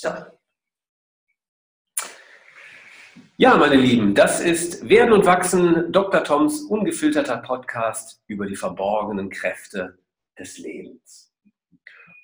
So. 0.00 0.10
Ja, 3.36 3.56
meine 3.56 3.74
Lieben, 3.74 4.14
das 4.14 4.40
ist 4.40 4.88
Werden 4.88 5.12
und 5.12 5.26
Wachsen, 5.26 5.90
Dr. 5.90 6.22
Toms 6.22 6.62
ungefilterter 6.62 7.38
Podcast 7.38 8.22
über 8.28 8.46
die 8.46 8.54
verborgenen 8.54 9.28
Kräfte 9.28 9.98
des 10.38 10.58
Lebens. 10.58 11.34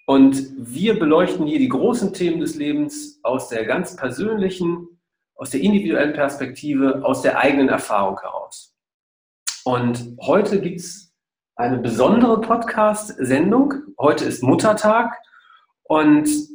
Und 0.07 0.53
wir 0.57 0.97
beleuchten 1.01 1.49
hier 1.49 1.59
die 1.59 1.69
großen 1.69 2.13
Themen 2.13 2.39
des 2.39 2.55
Lebens 2.55 3.19
aus 3.25 3.49
der 3.49 3.65
ganz 3.65 3.97
persönlichen, 3.97 5.01
aus 5.35 5.51
der 5.51 5.61
individuellen 5.61 6.13
Perspektive, 6.13 7.05
aus 7.05 7.23
der 7.23 7.39
eigenen 7.39 7.71
Erfahrung 7.71 8.21
heraus. 8.21 8.73
Und 9.65 10.17
heute 10.21 10.61
gibt 10.61 10.79
es 10.79 11.13
eine 11.57 11.79
besondere 11.79 12.41
Podcast-Sendung. 12.41 13.75
Heute 13.99 14.27
ist 14.27 14.45
Muttertag 14.45 15.19
und 15.83 16.54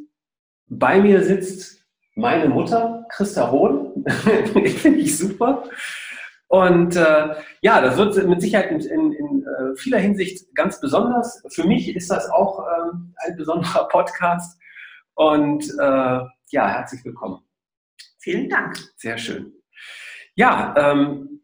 bei 0.69 1.01
mir 1.01 1.23
sitzt 1.23 1.83
meine 2.15 2.49
Mutter, 2.49 3.05
Christa 3.09 3.51
Hohn. 3.51 4.05
Finde 4.07 4.99
ich 4.99 5.17
super. 5.17 5.63
Und 6.47 6.95
äh, 6.95 7.35
ja, 7.61 7.81
das 7.81 7.97
wird 7.97 8.27
mit 8.27 8.41
Sicherheit 8.41 8.71
in, 8.71 8.81
in, 8.81 9.11
in 9.13 9.43
äh, 9.43 9.75
vieler 9.75 9.99
Hinsicht 9.99 10.53
ganz 10.55 10.79
besonders. 10.81 11.43
Für 11.49 11.63
mich 11.63 11.95
ist 11.95 12.09
das 12.09 12.29
auch 12.29 12.59
äh, 12.59 13.27
ein 13.27 13.35
besonderer 13.35 13.87
Podcast. 13.87 14.59
Und 15.13 15.63
äh, 15.79 16.19
ja, 16.51 16.67
herzlich 16.67 17.05
willkommen. 17.05 17.39
Vielen 18.19 18.49
Dank. 18.49 18.77
Sehr 18.97 19.17
schön. 19.17 19.53
Ja, 20.35 20.73
ähm, 20.77 21.41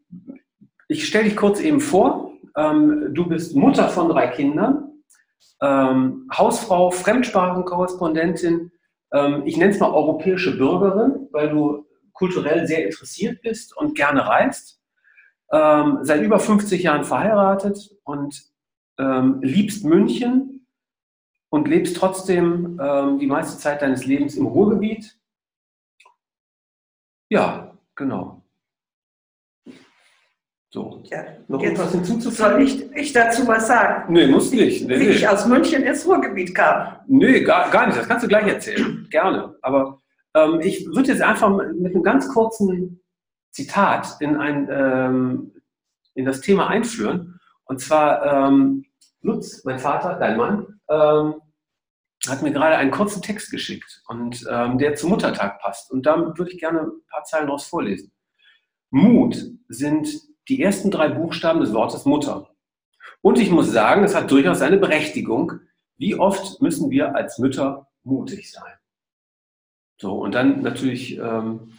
ich 0.88 1.06
stelle 1.06 1.24
dich 1.24 1.36
kurz 1.36 1.60
eben 1.60 1.80
vor. 1.80 2.32
Ähm, 2.56 3.10
du 3.12 3.28
bist 3.28 3.54
Mutter 3.54 3.88
von 3.88 4.08
drei 4.08 4.28
Kindern, 4.28 5.02
ähm, 5.62 6.28
Hausfrau, 6.32 6.90
Fremdsprachenkorrespondentin. 6.90 8.72
Ähm, 9.12 9.42
ich 9.46 9.56
nenne 9.56 9.72
es 9.72 9.80
mal 9.80 9.90
europäische 9.90 10.56
Bürgerin, 10.56 11.28
weil 11.32 11.50
du 11.50 11.86
kulturell 12.12 12.66
sehr 12.66 12.86
interessiert 12.86 13.42
bist 13.42 13.76
und 13.76 13.94
gerne 13.94 14.26
reist. 14.26 14.80
Ähm, 15.52 15.98
seit 16.02 16.22
über 16.22 16.38
50 16.38 16.82
Jahren 16.82 17.04
verheiratet 17.04 17.94
und 18.04 18.50
ähm, 18.98 19.40
liebst 19.42 19.84
München 19.84 20.66
und 21.50 21.68
lebst 21.68 21.96
trotzdem 21.96 22.80
ähm, 22.82 23.18
die 23.18 23.26
meiste 23.26 23.58
Zeit 23.58 23.82
deines 23.82 24.06
Lebens 24.06 24.34
im 24.34 24.46
Ruhrgebiet. 24.46 25.18
Ja, 27.28 27.76
genau. 27.94 28.45
So. 30.70 31.02
Ja, 31.04 31.24
noch 31.48 31.62
etwas 31.62 31.92
hinzuzufügen? 31.92 32.50
Soll 32.50 32.62
ich, 32.62 32.92
ich 32.92 33.12
dazu 33.12 33.46
was 33.46 33.68
sagen? 33.68 34.12
Nee, 34.12 34.26
muss 34.26 34.50
nicht. 34.50 34.86
Nee, 34.86 34.98
Wie 34.98 35.04
nee. 35.04 35.10
ich 35.10 35.28
aus 35.28 35.46
München 35.46 35.82
ins 35.84 36.06
Ruhrgebiet 36.06 36.54
kam. 36.54 36.96
Nee, 37.06 37.42
gar, 37.42 37.70
gar 37.70 37.86
nicht. 37.86 37.98
Das 37.98 38.08
kannst 38.08 38.24
du 38.24 38.28
gleich 38.28 38.46
erzählen. 38.46 39.06
Gerne. 39.10 39.56
Aber 39.62 40.02
ähm, 40.34 40.60
ich 40.60 40.86
würde 40.86 41.12
jetzt 41.12 41.22
einfach 41.22 41.50
mit 41.50 41.94
einem 41.94 42.02
ganz 42.02 42.28
kurzen 42.28 43.00
Zitat 43.52 44.16
in, 44.20 44.36
ein, 44.36 44.68
ähm, 44.70 45.52
in 46.14 46.24
das 46.24 46.40
Thema 46.40 46.68
einführen. 46.68 47.38
Und 47.64 47.80
zwar 47.80 48.24
ähm, 48.24 48.84
Lutz, 49.22 49.64
mein 49.64 49.78
Vater, 49.78 50.14
dein 50.18 50.36
Mann, 50.36 50.66
ähm, 50.88 51.36
hat 52.28 52.42
mir 52.42 52.52
gerade 52.52 52.76
einen 52.76 52.90
kurzen 52.90 53.22
Text 53.22 53.50
geschickt 53.50 54.02
und 54.08 54.44
ähm, 54.50 54.78
der 54.78 54.94
zum 54.94 55.10
Muttertag 55.10 55.60
passt. 55.60 55.90
Und 55.90 56.06
da 56.06 56.36
würde 56.36 56.50
ich 56.50 56.58
gerne 56.58 56.80
ein 56.80 57.06
paar 57.08 57.24
Zeilen 57.24 57.46
daraus 57.46 57.66
vorlesen. 57.66 58.10
Mut 58.90 59.36
sind 59.68 60.08
die 60.48 60.62
ersten 60.62 60.90
drei 60.90 61.08
Buchstaben 61.08 61.60
des 61.60 61.72
Wortes 61.72 62.04
Mutter. 62.04 62.48
Und 63.20 63.38
ich 63.38 63.50
muss 63.50 63.72
sagen, 63.72 64.04
es 64.04 64.14
hat 64.14 64.30
durchaus 64.30 64.62
eine 64.62 64.76
Berechtigung. 64.76 65.60
Wie 65.96 66.14
oft 66.14 66.60
müssen 66.62 66.90
wir 66.90 67.14
als 67.14 67.38
Mütter 67.38 67.88
mutig 68.04 68.52
sein? 68.52 68.72
So, 69.98 70.18
und 70.18 70.34
dann 70.34 70.62
natürlich 70.62 71.18
ähm, 71.18 71.72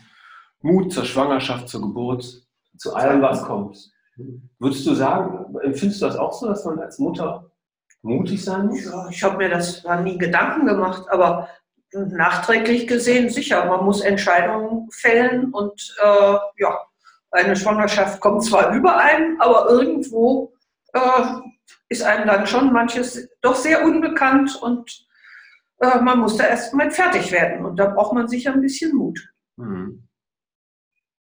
Mut 0.62 0.92
zur 0.92 1.06
Schwangerschaft, 1.06 1.70
zur 1.70 1.82
Geburt, 1.82 2.44
zu 2.78 2.96
allem, 2.96 3.22
was 3.22 3.44
kommt. 3.44 3.92
Würdest 4.60 4.86
du 4.88 4.96
sagen, 4.96 5.56
empfindest 5.60 6.02
du 6.02 6.08
das 6.08 6.18
auch 6.18 6.34
so, 6.34 6.48
dass 6.48 6.66
man 6.66 6.80
als 6.80 6.98
Mutter 6.98 7.52
mutig 8.02 8.44
sein 8.44 8.68
muss? 8.68 8.86
Ja, 8.86 9.08
ich 9.10 9.24
habe 9.24 9.38
mir 9.38 9.50
das 9.50 9.84
war 9.84 10.02
nie 10.02 10.18
Gedanken 10.18 10.66
gemacht, 10.66 11.04
aber 11.10 11.48
nachträglich 11.94 12.88
gesehen 12.88 13.30
sicher. 13.30 13.66
Man 13.66 13.86
muss 13.86 14.02
Entscheidungen 14.02 14.90
fällen 14.92 15.54
und 15.54 15.96
äh, 16.04 16.38
ja, 16.58 16.80
eine 17.32 17.56
Schwangerschaft 17.56 18.20
kommt 18.20 18.44
zwar 18.44 18.74
überein, 18.74 19.38
aber 19.40 19.70
irgendwo 19.70 20.54
äh, 20.94 21.24
ist 21.90 22.04
einem 22.04 22.28
dann 22.28 22.48
schon 22.48 22.72
manches 22.72 23.30
doch 23.42 23.56
sehr 23.56 23.84
unbekannt 23.84 24.56
und 24.62 25.08
äh, 25.80 26.00
man 26.00 26.20
muss 26.20 26.38
da 26.38 26.46
erst 26.46 26.74
mal 26.74 26.92
fertig 26.92 27.32
werden. 27.32 27.66
Und 27.66 27.78
da 27.78 27.88
braucht 27.88 28.14
man 28.14 28.28
sicher 28.28 28.54
ein 28.54 28.62
bisschen 28.62 28.96
Mut. 28.96 29.20
Mhm. 29.58 30.08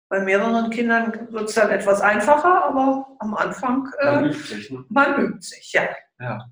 Bei 0.08 0.20
mehreren 0.20 0.70
Kindern 0.70 1.28
wird 1.30 1.50
es 1.50 1.54
dann 1.54 1.70
etwas 1.70 2.00
einfacher, 2.00 2.64
aber 2.64 3.14
am 3.18 3.34
Anfang 3.34 3.90
äh, 3.98 4.14
man 4.14 4.24
übt 4.24 4.42
sich. 4.42 4.70
Ne? 4.70 4.84
Man 4.88 5.20
übt 5.20 5.42
sich, 5.42 5.72
ja. 5.72 5.82
ja. 6.18 6.50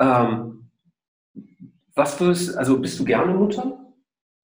Ähm, 0.00 0.70
was 1.94 2.18
würdest, 2.18 2.56
also 2.56 2.78
bist 2.78 2.98
du 2.98 3.04
gerne 3.04 3.34
Mutter? 3.34 3.78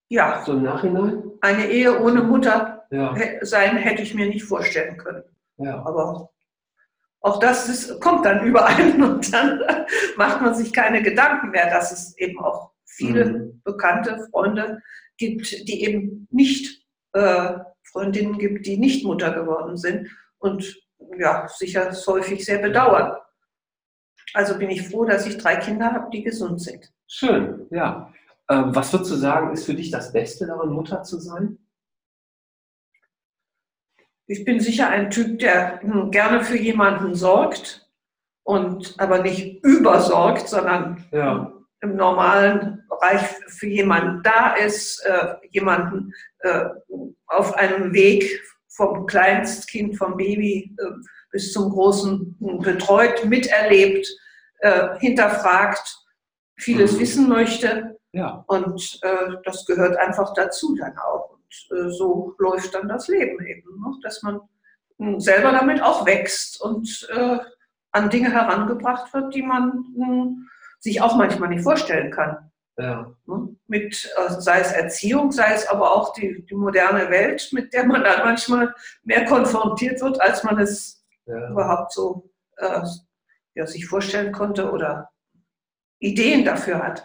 Ja. 0.08 0.42
So 0.44 0.52
im 0.52 0.64
Nachhinein? 0.64 1.22
Eine 1.40 1.66
Ehe 1.68 1.98
ohne 1.98 2.22
Mutter 2.22 2.75
ja. 2.90 3.14
sein 3.42 3.76
hätte 3.76 4.02
ich 4.02 4.14
mir 4.14 4.26
nicht 4.26 4.44
vorstellen 4.44 4.96
können. 4.96 5.24
Ja. 5.58 5.84
Aber 5.84 6.30
auch 7.20 7.40
das 7.40 7.68
ist, 7.68 8.00
kommt 8.00 8.24
dann 8.24 8.46
überall 8.46 9.02
und 9.02 9.32
dann 9.32 9.60
macht 10.16 10.40
man 10.40 10.54
sich 10.54 10.72
keine 10.72 11.02
Gedanken 11.02 11.50
mehr, 11.50 11.68
dass 11.70 11.92
es 11.92 12.16
eben 12.18 12.38
auch 12.38 12.70
viele 12.84 13.24
mhm. 13.24 13.62
bekannte 13.64 14.26
Freunde 14.30 14.80
gibt, 15.16 15.68
die 15.68 15.84
eben 15.84 16.28
nicht 16.30 16.84
äh, 17.12 17.54
Freundinnen 17.82 18.38
gibt, 18.38 18.66
die 18.66 18.78
nicht 18.78 19.04
Mutter 19.04 19.32
geworden 19.32 19.76
sind 19.76 20.08
und 20.38 20.80
ja, 21.18 21.48
sicher 21.48 21.92
häufig 22.06 22.44
sehr 22.44 22.58
bedauern. 22.58 23.16
Also 24.34 24.58
bin 24.58 24.70
ich 24.70 24.88
froh, 24.88 25.04
dass 25.04 25.26
ich 25.26 25.38
drei 25.38 25.56
Kinder 25.56 25.92
habe, 25.92 26.10
die 26.10 26.22
gesund 26.22 26.60
sind. 26.60 26.92
Schön, 27.06 27.66
ja. 27.70 28.12
Ähm, 28.48 28.74
was 28.74 28.92
würdest 28.92 29.10
du 29.10 29.16
sagen, 29.16 29.52
ist 29.52 29.66
für 29.66 29.74
dich 29.74 29.90
das 29.90 30.12
Beste 30.12 30.46
daran, 30.46 30.70
Mutter 30.70 31.02
zu 31.02 31.18
sein? 31.18 31.58
Ich 34.26 34.44
bin 34.44 34.60
sicher 34.60 34.88
ein 34.88 35.10
Typ, 35.10 35.38
der 35.38 35.80
gerne 36.10 36.42
für 36.42 36.56
jemanden 36.56 37.14
sorgt 37.14 37.88
und 38.42 38.94
aber 38.98 39.22
nicht 39.22 39.64
übersorgt, 39.64 40.48
sondern 40.48 41.04
ja. 41.12 41.52
im 41.80 41.96
normalen 41.96 42.84
Bereich 42.88 43.22
für 43.48 43.66
jemanden 43.66 44.22
da 44.22 44.54
ist, 44.54 45.04
äh, 45.04 45.34
jemanden 45.50 46.12
äh, 46.40 46.64
auf 47.26 47.54
einem 47.54 47.92
Weg 47.92 48.42
vom 48.68 49.06
Kleinstkind, 49.06 49.96
vom 49.96 50.16
Baby 50.16 50.74
äh, 50.78 50.90
bis 51.30 51.52
zum 51.52 51.70
Großen 51.70 52.36
betreut, 52.62 53.24
miterlebt, 53.24 54.08
äh, 54.60 54.98
hinterfragt, 54.98 55.98
vieles 56.56 56.94
mhm. 56.94 56.98
wissen 56.98 57.28
möchte. 57.28 57.98
Ja. 58.12 58.44
Und 58.48 58.98
äh, 59.02 59.36
das 59.44 59.66
gehört 59.66 59.96
einfach 59.98 60.32
dazu 60.34 60.74
dann 60.76 60.96
auch. 60.98 61.35
Und 61.46 61.78
äh, 61.78 61.90
so 61.90 62.34
läuft 62.38 62.74
dann 62.74 62.88
das 62.88 63.08
Leben 63.08 63.44
eben, 63.44 63.80
ne? 63.80 63.98
dass 64.02 64.22
man 64.22 64.40
hm, 64.98 65.20
selber 65.20 65.52
damit 65.52 65.82
auch 65.82 66.06
wächst 66.06 66.60
und 66.60 67.08
äh, 67.10 67.38
an 67.92 68.10
Dinge 68.10 68.32
herangebracht 68.32 69.12
wird, 69.14 69.34
die 69.34 69.42
man 69.42 69.72
hm, 69.94 70.48
sich 70.78 71.00
auch 71.00 71.16
manchmal 71.16 71.48
nicht 71.50 71.62
vorstellen 71.62 72.10
kann. 72.10 72.50
Ja. 72.78 73.10
Ne? 73.26 73.56
Mit, 73.68 74.12
äh, 74.16 74.30
sei 74.40 74.60
es 74.60 74.72
Erziehung, 74.72 75.32
sei 75.32 75.54
es 75.54 75.66
aber 75.66 75.92
auch 75.92 76.12
die, 76.12 76.44
die, 76.44 76.54
moderne 76.54 77.10
Welt, 77.10 77.48
mit 77.52 77.72
der 77.72 77.86
man 77.86 78.04
dann 78.04 78.24
manchmal 78.24 78.74
mehr 79.02 79.24
konfrontiert 79.24 80.00
wird, 80.02 80.20
als 80.20 80.44
man 80.44 80.58
es 80.58 81.04
ja. 81.24 81.50
überhaupt 81.50 81.92
so 81.92 82.30
äh, 82.58 82.82
ja, 83.54 83.66
sich 83.66 83.86
vorstellen 83.86 84.32
konnte 84.32 84.70
oder 84.70 85.10
Ideen 85.98 86.44
dafür 86.44 86.82
hat. 86.82 87.04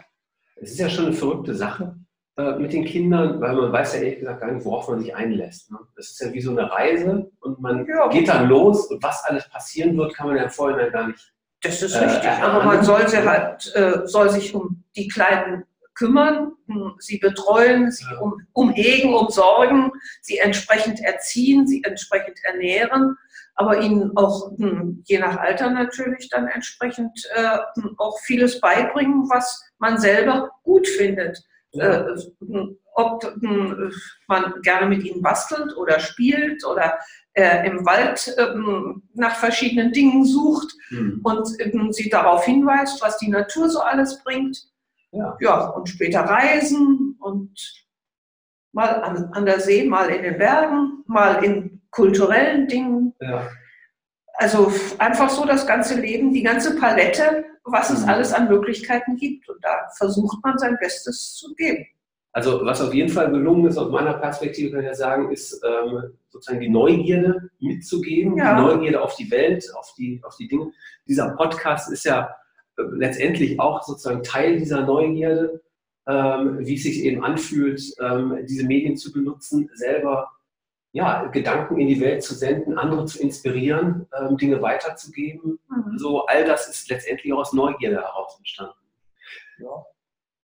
Es 0.57 0.71
ist 0.71 0.79
ja 0.79 0.89
schon 0.89 1.07
eine 1.07 1.15
verrückte 1.15 1.55
Sache, 1.55 1.95
äh, 2.37 2.53
mit 2.53 2.71
den 2.71 2.85
Kindern, 2.85 3.41
weil 3.41 3.53
man 3.53 3.71
weiß 3.71 3.95
ja 3.95 4.01
ehrlich 4.01 4.19
gesagt 4.19 4.39
gar 4.39 4.51
nicht, 4.51 4.65
worauf 4.65 4.87
man 4.87 5.01
sich 5.01 5.13
einlässt. 5.13 5.69
Ne? 5.71 5.79
Das 5.95 6.11
ist 6.11 6.21
ja 6.21 6.31
wie 6.31 6.41
so 6.41 6.51
eine 6.51 6.71
Reise 6.71 7.29
und 7.41 7.59
man 7.59 7.85
ja. 7.85 8.07
geht 8.07 8.29
dann 8.29 8.47
los 8.47 8.87
und 8.87 9.03
was 9.03 9.23
alles 9.25 9.49
passieren 9.49 9.97
wird, 9.97 10.13
kann 10.13 10.27
man 10.27 10.37
ja 10.37 10.43
im 10.43 10.49
Vorhinein 10.49 10.91
gar 10.91 11.07
nicht. 11.07 11.33
Das 11.61 11.81
ist 11.81 11.93
äh, 11.93 12.05
richtig, 12.05 12.29
aber 12.29 12.63
man 12.63 12.83
soll, 12.83 13.07
sie 13.07 13.17
halt, 13.17 13.75
äh, 13.75 14.07
soll 14.07 14.29
sich 14.29 14.55
um 14.55 14.83
die 14.95 15.07
Kleinen 15.07 15.65
kümmern, 15.93 16.53
sie 16.99 17.17
betreuen, 17.17 17.91
sie 17.91 18.05
um, 18.19 18.35
umhegen, 18.53 19.13
umsorgen, 19.13 19.91
sie 20.21 20.37
entsprechend 20.37 20.99
erziehen, 21.01 21.67
sie 21.67 21.83
entsprechend 21.83 22.39
ernähren, 22.43 23.17
aber 23.55 23.81
ihnen 23.81 24.15
auch 24.15 24.57
hm, 24.57 25.03
je 25.05 25.19
nach 25.19 25.37
Alter 25.37 25.69
natürlich 25.69 26.29
dann 26.29 26.47
entsprechend 26.47 27.11
äh, 27.35 27.57
auch 27.97 28.19
vieles 28.21 28.59
beibringen, 28.59 29.29
was 29.29 29.61
man 29.77 29.99
selber 29.99 30.49
gut 30.63 30.87
findet. 30.87 31.43
Äh, 31.73 32.03
ob 32.93 33.23
hm, 33.23 33.91
man 34.27 34.61
gerne 34.61 34.87
mit 34.87 35.03
ihnen 35.03 35.21
bastelt 35.21 35.75
oder 35.77 35.99
spielt 35.99 36.65
oder 36.65 36.99
äh, 37.33 37.67
im 37.67 37.85
Wald 37.85 38.27
äh, 38.37 38.53
nach 39.13 39.35
verschiedenen 39.35 39.93
Dingen 39.93 40.25
sucht 40.25 40.73
mhm. 40.89 41.21
und 41.23 41.47
äh, 41.59 41.71
sie 41.91 42.09
darauf 42.09 42.45
hinweist, 42.45 43.01
was 43.01 43.17
die 43.17 43.29
Natur 43.29 43.69
so 43.69 43.79
alles 43.79 44.21
bringt. 44.23 44.57
Ja. 45.13 45.37
ja, 45.41 45.65
und 45.67 45.89
später 45.89 46.21
reisen 46.21 47.17
und 47.19 47.51
mal 48.71 49.01
an, 49.01 49.25
an 49.33 49.45
der 49.45 49.59
See, 49.59 49.83
mal 49.83 50.09
in 50.09 50.23
den 50.23 50.37
Bergen, 50.37 51.03
mal 51.05 51.43
in 51.43 51.81
kulturellen 51.91 52.67
Dingen. 52.67 53.13
Ja. 53.19 53.49
Also 54.35 54.71
einfach 54.97 55.29
so 55.29 55.45
das 55.45 55.67
ganze 55.67 55.99
Leben, 55.99 56.33
die 56.33 56.43
ganze 56.43 56.77
Palette, 56.77 57.43
was 57.63 57.89
es 57.89 58.03
mhm. 58.03 58.09
alles 58.09 58.33
an 58.33 58.49
Möglichkeiten 58.49 59.15
gibt. 59.15 59.49
Und 59.49 59.63
da 59.63 59.87
versucht 59.97 60.43
man 60.43 60.57
sein 60.57 60.77
Bestes 60.79 61.35
zu 61.35 61.53
geben. 61.55 61.85
Also 62.33 62.61
was 62.63 62.81
auf 62.81 62.93
jeden 62.93 63.09
Fall 63.09 63.29
gelungen 63.29 63.67
ist, 63.67 63.77
aus 63.77 63.91
meiner 63.91 64.13
Perspektive 64.13 64.71
kann 64.71 64.81
ich 64.81 64.87
ja 64.87 64.93
sagen, 64.93 65.31
ist 65.31 65.61
ähm, 65.65 66.13
sozusagen 66.29 66.61
die 66.61 66.69
Neugierde 66.69 67.49
mitzugeben, 67.59 68.37
ja. 68.37 68.55
die 68.55 68.61
Neugierde 68.61 69.01
auf 69.01 69.15
die 69.15 69.29
Welt, 69.29 69.69
auf 69.75 69.93
die, 69.97 70.21
auf 70.23 70.37
die 70.37 70.47
Dinge. 70.47 70.71
Dieser 71.07 71.31
Podcast 71.31 71.91
ist 71.91 72.05
ja 72.05 72.29
äh, 72.77 72.83
letztendlich 72.93 73.59
auch 73.59 73.83
sozusagen 73.83 74.23
Teil 74.23 74.57
dieser 74.57 74.85
Neugierde, 74.85 75.61
ähm, 76.07 76.59
wie 76.61 76.75
es 76.75 76.83
sich 76.83 77.03
eben 77.03 77.21
anfühlt, 77.23 77.81
ähm, 77.99 78.37
diese 78.47 78.65
Medien 78.65 78.95
zu 78.95 79.11
benutzen, 79.11 79.69
selber 79.73 80.31
ja, 80.93 81.25
Gedanken 81.27 81.79
in 81.79 81.87
die 81.87 82.01
Welt 82.01 82.23
zu 82.23 82.35
senden, 82.35 82.77
andere 82.77 83.05
zu 83.05 83.21
inspirieren, 83.21 84.07
ähm, 84.19 84.37
Dinge 84.37 84.61
weiterzugeben. 84.61 85.59
Mhm. 85.69 85.97
So 85.97 86.25
all 86.25 86.43
das 86.45 86.67
ist 86.67 86.89
letztendlich 86.89 87.31
auch 87.33 87.39
aus 87.39 87.53
Neugierde 87.53 87.97
heraus 87.97 88.35
entstanden. 88.37 88.75
Ja. 89.59 89.85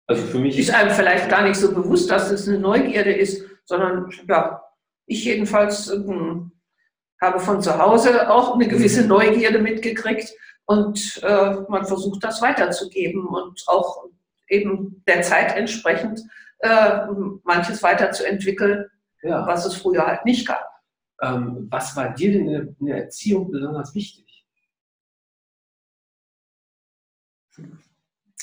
Also 0.06 0.22
für 0.26 0.38
mich 0.38 0.58
ist 0.58 0.74
einem 0.74 0.90
vielleicht 0.90 1.30
gar 1.30 1.42
nicht 1.42 1.56
so 1.56 1.72
bewusst, 1.72 2.10
dass 2.10 2.30
es 2.30 2.46
eine 2.46 2.58
Neugierde 2.58 3.12
ist, 3.12 3.42
sondern 3.64 4.10
ja, 4.28 4.62
ich 5.06 5.24
jedenfalls 5.24 5.90
ähm, 5.90 6.52
habe 7.22 7.40
von 7.40 7.62
zu 7.62 7.78
Hause 7.78 8.30
auch 8.30 8.54
eine 8.54 8.68
gewisse 8.68 9.02
mhm. 9.02 9.08
Neugierde 9.08 9.60
mitgekriegt 9.60 10.30
und 10.66 11.20
äh, 11.22 11.54
man 11.68 11.86
versucht 11.86 12.22
das 12.22 12.42
weiterzugeben 12.42 13.26
und 13.26 13.62
auch 13.66 14.04
eben 14.48 15.02
der 15.06 15.22
Zeit 15.22 15.56
entsprechend 15.56 16.20
äh, 16.58 17.06
manches 17.44 17.82
weiterzuentwickeln, 17.82 18.86
ja. 19.24 19.46
was 19.46 19.66
es 19.66 19.76
früher 19.76 20.06
halt 20.06 20.24
nicht 20.24 20.46
gab. 20.46 20.64
Ähm, 21.20 21.68
was 21.70 21.96
war 21.96 22.14
dir 22.14 22.32
denn 22.32 22.46
in 22.46 22.52
der, 22.52 22.62
in 22.80 22.86
der 22.86 23.04
Erziehung 23.04 23.50
besonders 23.50 23.94
wichtig? 23.94 24.24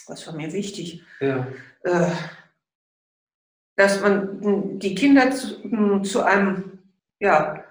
Was 0.07 0.27
war 0.27 0.35
mir 0.35 0.51
wichtig? 0.51 1.03
Ja. 1.19 1.47
Äh, 1.83 2.11
dass 3.75 4.01
man 4.01 4.79
die 4.79 4.95
Kinder 4.95 5.31
zu, 5.31 6.01
zu 6.01 6.23
einem 6.23 6.79
ja, 7.19 7.63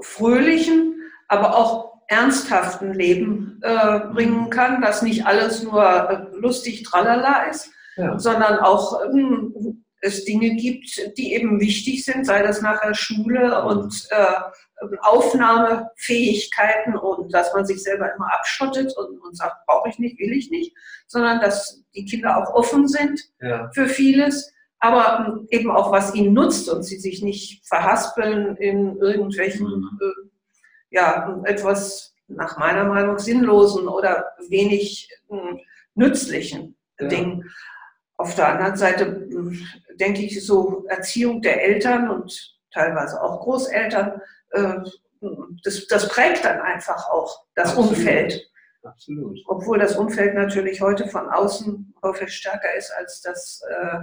fröhlichen, 0.00 0.94
aber 1.28 1.56
auch 1.56 2.00
ernsthaften 2.08 2.92
Leben 2.94 3.60
äh, 3.62 4.00
bringen 4.12 4.50
kann, 4.50 4.80
dass 4.80 5.02
nicht 5.02 5.26
alles 5.26 5.62
nur 5.62 5.84
äh, 5.84 6.36
lustig 6.36 6.82
tralala 6.82 7.44
ist, 7.44 7.70
ja. 7.96 8.18
sondern 8.18 8.58
auch 8.58 9.00
ähm, 9.04 9.69
es 10.00 10.24
Dinge 10.24 10.54
gibt, 10.56 11.18
die 11.18 11.34
eben 11.34 11.60
wichtig 11.60 12.04
sind, 12.04 12.24
sei 12.24 12.42
das 12.42 12.62
nachher 12.62 12.94
Schule 12.94 13.64
und 13.64 14.08
äh, 14.10 14.86
Aufnahmefähigkeiten 15.02 16.96
und 16.96 17.32
dass 17.34 17.52
man 17.52 17.66
sich 17.66 17.82
selber 17.82 18.14
immer 18.14 18.32
abschottet 18.32 18.96
und, 18.96 19.18
und 19.18 19.36
sagt, 19.36 19.66
brauche 19.66 19.90
ich 19.90 19.98
nicht, 19.98 20.18
will 20.18 20.32
ich 20.32 20.50
nicht, 20.50 20.74
sondern 21.06 21.40
dass 21.40 21.82
die 21.94 22.06
Kinder 22.06 22.36
auch 22.38 22.54
offen 22.54 22.88
sind 22.88 23.20
ja. 23.40 23.70
für 23.74 23.88
vieles, 23.88 24.52
aber 24.78 25.40
eben 25.50 25.70
auch 25.70 25.92
was 25.92 26.14
ihnen 26.14 26.32
nutzt 26.32 26.70
und 26.70 26.82
sie 26.82 26.98
sich 26.98 27.22
nicht 27.22 27.66
verhaspeln 27.66 28.56
in 28.56 28.96
irgendwelchen, 28.96 29.66
mhm. 29.66 29.98
äh, 30.00 30.28
ja, 30.90 31.40
etwas 31.44 32.14
nach 32.26 32.58
meiner 32.58 32.84
Meinung 32.84 33.18
sinnlosen 33.18 33.86
oder 33.86 34.32
wenig 34.48 35.10
äh, 35.28 35.36
nützlichen 35.94 36.76
ja. 36.98 37.08
Dingen. 37.08 37.50
Auf 38.20 38.34
der 38.34 38.48
anderen 38.48 38.76
Seite 38.76 39.26
denke 39.94 40.20
ich, 40.20 40.44
so 40.44 40.84
Erziehung 40.88 41.40
der 41.40 41.64
Eltern 41.64 42.10
und 42.10 42.58
teilweise 42.70 43.22
auch 43.22 43.40
Großeltern, 43.40 44.20
äh, 44.50 44.74
das, 45.64 45.86
das 45.86 46.08
prägt 46.08 46.44
dann 46.44 46.60
einfach 46.60 47.08
auch 47.08 47.46
das 47.54 47.70
Absolut. 47.70 47.90
Umfeld. 47.90 48.50
Absolut. 48.82 49.38
Obwohl 49.46 49.78
das 49.78 49.96
Umfeld 49.96 50.34
natürlich 50.34 50.82
heute 50.82 51.08
von 51.08 51.30
außen 51.30 51.94
häufig 52.02 52.30
stärker 52.30 52.74
ist 52.76 52.90
als 52.90 53.22
das, 53.22 53.62
äh, 53.70 54.00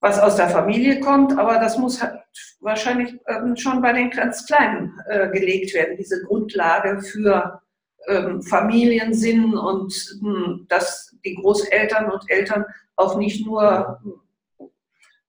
was 0.00 0.18
aus 0.18 0.36
der 0.36 0.50
Familie 0.50 1.00
kommt. 1.00 1.38
Aber 1.38 1.58
das 1.58 1.78
muss 1.78 2.02
halt 2.02 2.20
wahrscheinlich 2.60 3.18
ähm, 3.26 3.56
schon 3.56 3.80
bei 3.80 3.94
den 3.94 4.10
ganz 4.10 4.46
Kleinen 4.46 5.00
äh, 5.06 5.30
gelegt 5.30 5.72
werden, 5.72 5.96
diese 5.96 6.22
Grundlage 6.24 7.00
für 7.00 7.62
ähm, 8.06 8.42
Familiensinn 8.42 9.54
und 9.54 9.92
hm, 10.20 10.66
dass 10.68 11.09
die 11.24 11.34
Großeltern 11.34 12.10
und 12.10 12.30
Eltern 12.30 12.64
auch 12.96 13.16
nicht 13.16 13.46
nur 13.46 14.00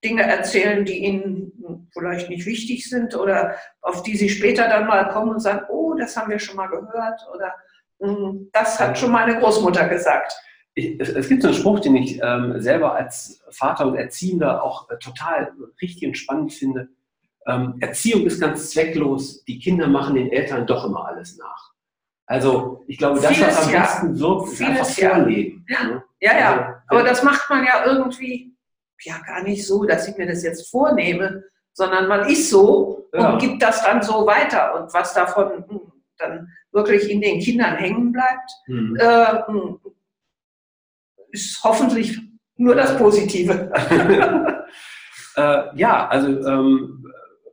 Dinge 0.04 0.24
erzählen, 0.24 0.84
die 0.84 1.06
ihnen 1.06 1.88
vielleicht 1.94 2.30
nicht 2.30 2.46
wichtig 2.46 2.90
sind 2.90 3.16
oder 3.16 3.56
auf 3.82 4.04
die 4.04 4.18
sie 4.18 4.30
später 4.30 4.68
dann 4.68 4.88
mal 4.88 5.10
kommen 5.10 5.32
und 5.32 5.40
sagen, 5.40 5.66
oh, 5.70 5.94
das 5.94 6.18
haben 6.18 6.32
wir 6.32 6.40
schon 6.40 6.56
mal 6.56 6.68
gehört 6.68 7.22
oder 7.34 7.54
hm, 8.00 8.50
das 8.52 8.80
hat 8.80 8.98
schon 8.98 9.12
meine 9.12 9.38
Großmutter 9.40 9.88
gesagt. 9.88 10.34
Ich, 10.74 11.00
es, 11.00 11.10
es, 11.10 11.28
gibt 11.28 11.42
so 11.42 11.50
einen 11.50 11.58
Spruch, 11.58 11.82
den 11.82 11.96
ich 11.98 12.20
ähm, 12.22 12.60
selber 12.60 12.96
als 12.96 13.44
Vater 13.50 13.88
und 13.88 13.96
Erziehender 13.96 14.64
auch 14.64 14.90
äh, 14.90 14.98
total 14.98 15.52
richtig 15.82 16.08
und 16.08 16.18
spannend 16.18 16.54
finde. 16.54 16.88
Ähm, 17.46 17.76
Erziehung 17.80 18.26
ist 18.26 18.40
ganz 18.40 18.72
zwecklos, 18.72 19.44
die 19.44 19.60
Kinder 19.60 19.88
machen 19.88 20.16
den 20.16 20.32
Eltern 20.32 20.66
doch 20.66 20.86
immer 20.86 21.08
alles 21.08 21.38
nach. 21.38 21.71
Also 22.32 22.86
ich 22.88 22.98
glaube, 22.98 23.20
das, 23.20 23.42
was 23.42 23.66
am 23.66 23.72
besten 23.74 24.18
wirkt, 24.18 24.54
ist 24.54 24.62
einfach 24.62 24.90
vorleben. 24.90 25.66
Ja, 25.68 25.84
ne? 25.84 26.04
ja, 26.22 26.40
ja. 26.40 26.52
Also, 26.54 26.72
aber 26.88 27.04
das 27.04 27.24
macht 27.24 27.50
man 27.50 27.66
ja 27.66 27.84
irgendwie 27.86 28.56
ja 29.02 29.20
gar 29.26 29.44
nicht 29.44 29.68
so, 29.68 29.84
dass 29.84 30.08
ich 30.08 30.16
mir 30.16 30.28
das 30.28 30.42
jetzt 30.42 30.72
vornehme, 30.72 31.44
sondern 31.74 32.08
man 32.08 32.30
ist 32.30 32.50
so 32.50 33.10
ja. 33.14 33.34
und 33.34 33.42
gibt 33.42 33.62
das 33.62 33.84
dann 33.84 34.02
so 34.02 34.26
weiter. 34.26 34.80
Und 34.80 34.94
was 34.94 35.14
davon 35.14 35.66
hm, 35.68 35.92
dann 36.20 36.48
wirklich 36.72 37.12
in 37.12 37.20
den 37.20 37.42
Kindern 37.42 37.76
hängen 37.76 38.14
bleibt, 38.14 38.50
mhm. 38.68 38.96
äh, 38.96 39.44
hm, 39.48 39.80
ist 41.32 41.62
hoffentlich 41.66 42.18
nur 42.56 42.76
das 42.76 42.98
Positive. 42.98 43.74
äh, 45.36 45.64
ja, 45.76 46.08
also 46.08 46.48
ähm, 46.48 47.06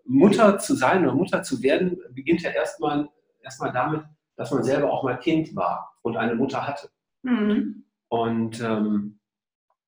Mutter 0.04 0.56
zu 0.60 0.76
sein 0.76 1.02
oder 1.04 1.16
Mutter 1.16 1.42
zu 1.42 1.60
werden, 1.64 2.00
beginnt 2.12 2.42
ja 2.42 2.50
erstmal 2.50 3.08
erstmal 3.42 3.72
damit, 3.72 4.02
dass 4.38 4.52
man 4.52 4.62
selber 4.62 4.90
auch 4.90 5.02
mal 5.02 5.18
Kind 5.18 5.54
war 5.54 5.98
und 6.02 6.16
eine 6.16 6.34
Mutter 6.34 6.66
hatte. 6.66 6.88
Mhm. 7.22 7.84
Und 8.08 8.60
ähm, 8.60 9.18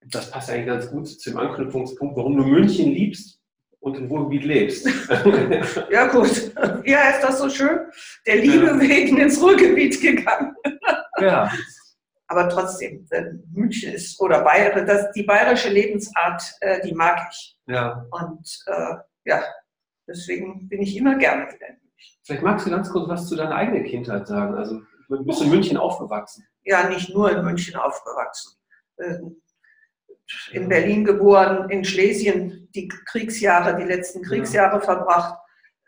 das 0.07 0.31
passt 0.31 0.51
eigentlich 0.51 0.67
ganz 0.67 0.91
gut 0.91 1.09
zum 1.09 1.39
Anknüpfungspunkt, 1.39 2.17
warum 2.17 2.37
du 2.37 2.45
München 2.45 2.91
liebst 2.91 3.41
und 3.79 3.97
im 3.97 4.09
Ruhrgebiet 4.09 4.45
lebst. 4.45 4.87
ja, 5.91 6.09
gut. 6.09 6.53
Ja, 6.85 7.11
ist 7.11 7.23
das 7.23 7.39
so 7.39 7.49
schön? 7.49 7.79
Der 8.27 8.37
Liebe 8.37 8.67
ja. 8.67 8.81
wegen 8.81 9.19
ins 9.19 9.41
Ruhrgebiet 9.41 10.01
gegangen. 10.01 10.55
ja. 11.21 11.51
Aber 12.27 12.49
trotzdem, 12.49 13.09
München 13.53 13.93
ist, 13.93 14.21
oder 14.21 14.43
Bayer, 14.45 14.85
das, 14.85 15.11
die 15.13 15.25
bayerische 15.25 15.69
Lebensart, 15.69 16.43
äh, 16.61 16.81
die 16.87 16.95
mag 16.95 17.29
ich. 17.31 17.59
Ja. 17.67 18.07
Und 18.11 18.65
äh, 18.67 18.95
ja, 19.25 19.43
deswegen 20.07 20.69
bin 20.69 20.83
ich 20.83 20.97
immer 20.97 21.17
gerne 21.17 21.53
wieder 21.53 21.69
in. 21.69 21.90
Vielleicht 22.25 22.43
magst 22.43 22.67
du 22.67 22.71
ganz 22.71 22.91
kurz 22.91 23.09
was 23.09 23.29
zu 23.29 23.37
deiner 23.37 23.55
eigenen 23.55 23.85
Kindheit 23.85 24.27
sagen. 24.27 24.55
Also, 24.55 24.81
du 25.09 25.25
bist 25.25 25.43
in 25.43 25.51
München 25.51 25.77
aufgewachsen. 25.77 26.47
Ja, 26.63 26.89
nicht 26.89 27.15
nur 27.15 27.31
in 27.31 27.45
München 27.45 27.77
aufgewachsen. 27.77 28.57
Ähm, 28.99 29.43
in 30.53 30.69
Berlin 30.69 31.05
geboren, 31.05 31.69
in 31.71 31.85
Schlesien 31.85 32.69
die 32.75 32.89
Kriegsjahre, 32.89 33.77
die 33.77 33.89
letzten 33.89 34.23
Kriegsjahre 34.23 34.77
ja. 34.77 34.81
verbracht. 34.81 35.39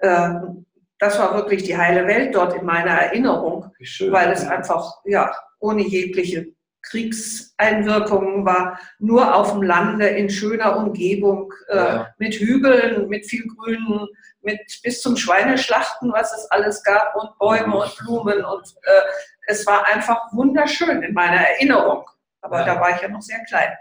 Ähm, 0.00 0.66
das 0.98 1.18
war 1.18 1.34
wirklich 1.34 1.64
die 1.64 1.76
heile 1.76 2.06
Welt 2.06 2.34
dort 2.34 2.54
in 2.54 2.64
meiner 2.64 2.92
Erinnerung, 2.92 3.70
weil 4.10 4.30
es 4.30 4.46
einfach 4.46 5.00
ja 5.04 5.32
ohne 5.58 5.82
jegliche 5.82 6.54
Kriegseinwirkungen 6.82 8.44
war, 8.44 8.78
nur 8.98 9.34
auf 9.34 9.52
dem 9.52 9.62
Lande 9.62 10.06
in 10.06 10.28
schöner 10.28 10.76
Umgebung, 10.76 11.52
äh, 11.68 11.76
ja. 11.76 12.14
mit 12.18 12.34
Hügeln, 12.34 13.08
mit 13.08 13.26
viel 13.26 13.46
Grünen, 13.46 14.08
mit 14.40 14.60
bis 14.82 15.00
zum 15.00 15.16
Schweineschlachten, 15.16 16.12
was 16.12 16.32
es 16.36 16.50
alles 16.50 16.82
gab, 16.82 17.14
und 17.16 17.38
Bäume 17.38 17.76
und 17.76 17.96
Blumen. 17.98 18.44
Und 18.44 18.74
äh, 18.82 19.00
es 19.46 19.66
war 19.66 19.86
einfach 19.86 20.32
wunderschön 20.32 21.02
in 21.02 21.14
meiner 21.14 21.40
Erinnerung. 21.48 22.04
Aber 22.40 22.60
ja. 22.60 22.74
da 22.74 22.80
war 22.80 22.94
ich 22.94 23.00
ja 23.00 23.08
noch 23.08 23.22
sehr 23.22 23.42
klein. 23.44 23.72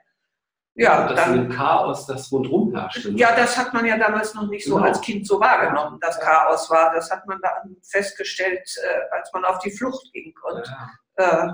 Ja, 0.76 1.08
das 1.08 1.16
dann, 1.16 1.50
Chaos, 1.50 2.06
das 2.06 2.32
rundherum 2.32 2.74
herrschte. 2.74 3.12
Ne? 3.12 3.18
Ja, 3.18 3.36
das 3.36 3.58
hat 3.58 3.74
man 3.74 3.86
ja 3.86 3.98
damals 3.98 4.34
noch 4.34 4.48
nicht 4.48 4.66
so 4.66 4.76
genau. 4.76 4.88
als 4.88 5.02
Kind 5.02 5.28
so 5.28 5.40
wahrgenommen, 5.40 6.00
dass 6.00 6.20
Chaos 6.20 6.70
war. 6.70 6.94
Das 6.94 7.12
hat 7.12 7.28
man 7.28 7.40
dann 7.42 7.76
festgestellt, 7.84 8.74
äh, 8.82 9.16
als 9.16 9.32
man 9.34 9.44
auf 9.44 9.60
die 9.60 9.72
Flucht 9.72 10.12
ging 10.14 10.34
und 10.44 10.66
ja. 10.66 10.90
Äh, 11.16 11.48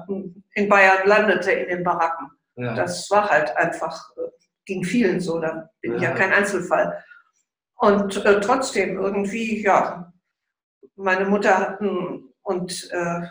in 0.54 0.70
Bayern 0.70 1.08
landete 1.08 1.52
in 1.52 1.70
den 1.70 1.84
Baracken. 1.84 2.32
Ja. 2.56 2.74
Das 2.76 3.10
war 3.12 3.30
halt 3.30 3.56
einfach, 3.58 4.12
äh, 4.18 4.30
ging 4.66 4.84
vielen 4.84 5.20
so, 5.20 5.40
da 5.40 5.70
bin 5.82 5.96
ich 5.96 6.02
ja 6.02 6.12
kein 6.12 6.34
Einzelfall. 6.34 7.04
Und 7.76 8.26
äh, 8.26 8.40
trotzdem 8.40 8.98
irgendwie, 8.98 9.62
ja, 9.62 10.12
meine 10.96 11.26
Mutter 11.26 11.58
hatten 11.60 12.34
und 12.42 12.90
äh, 12.92 13.22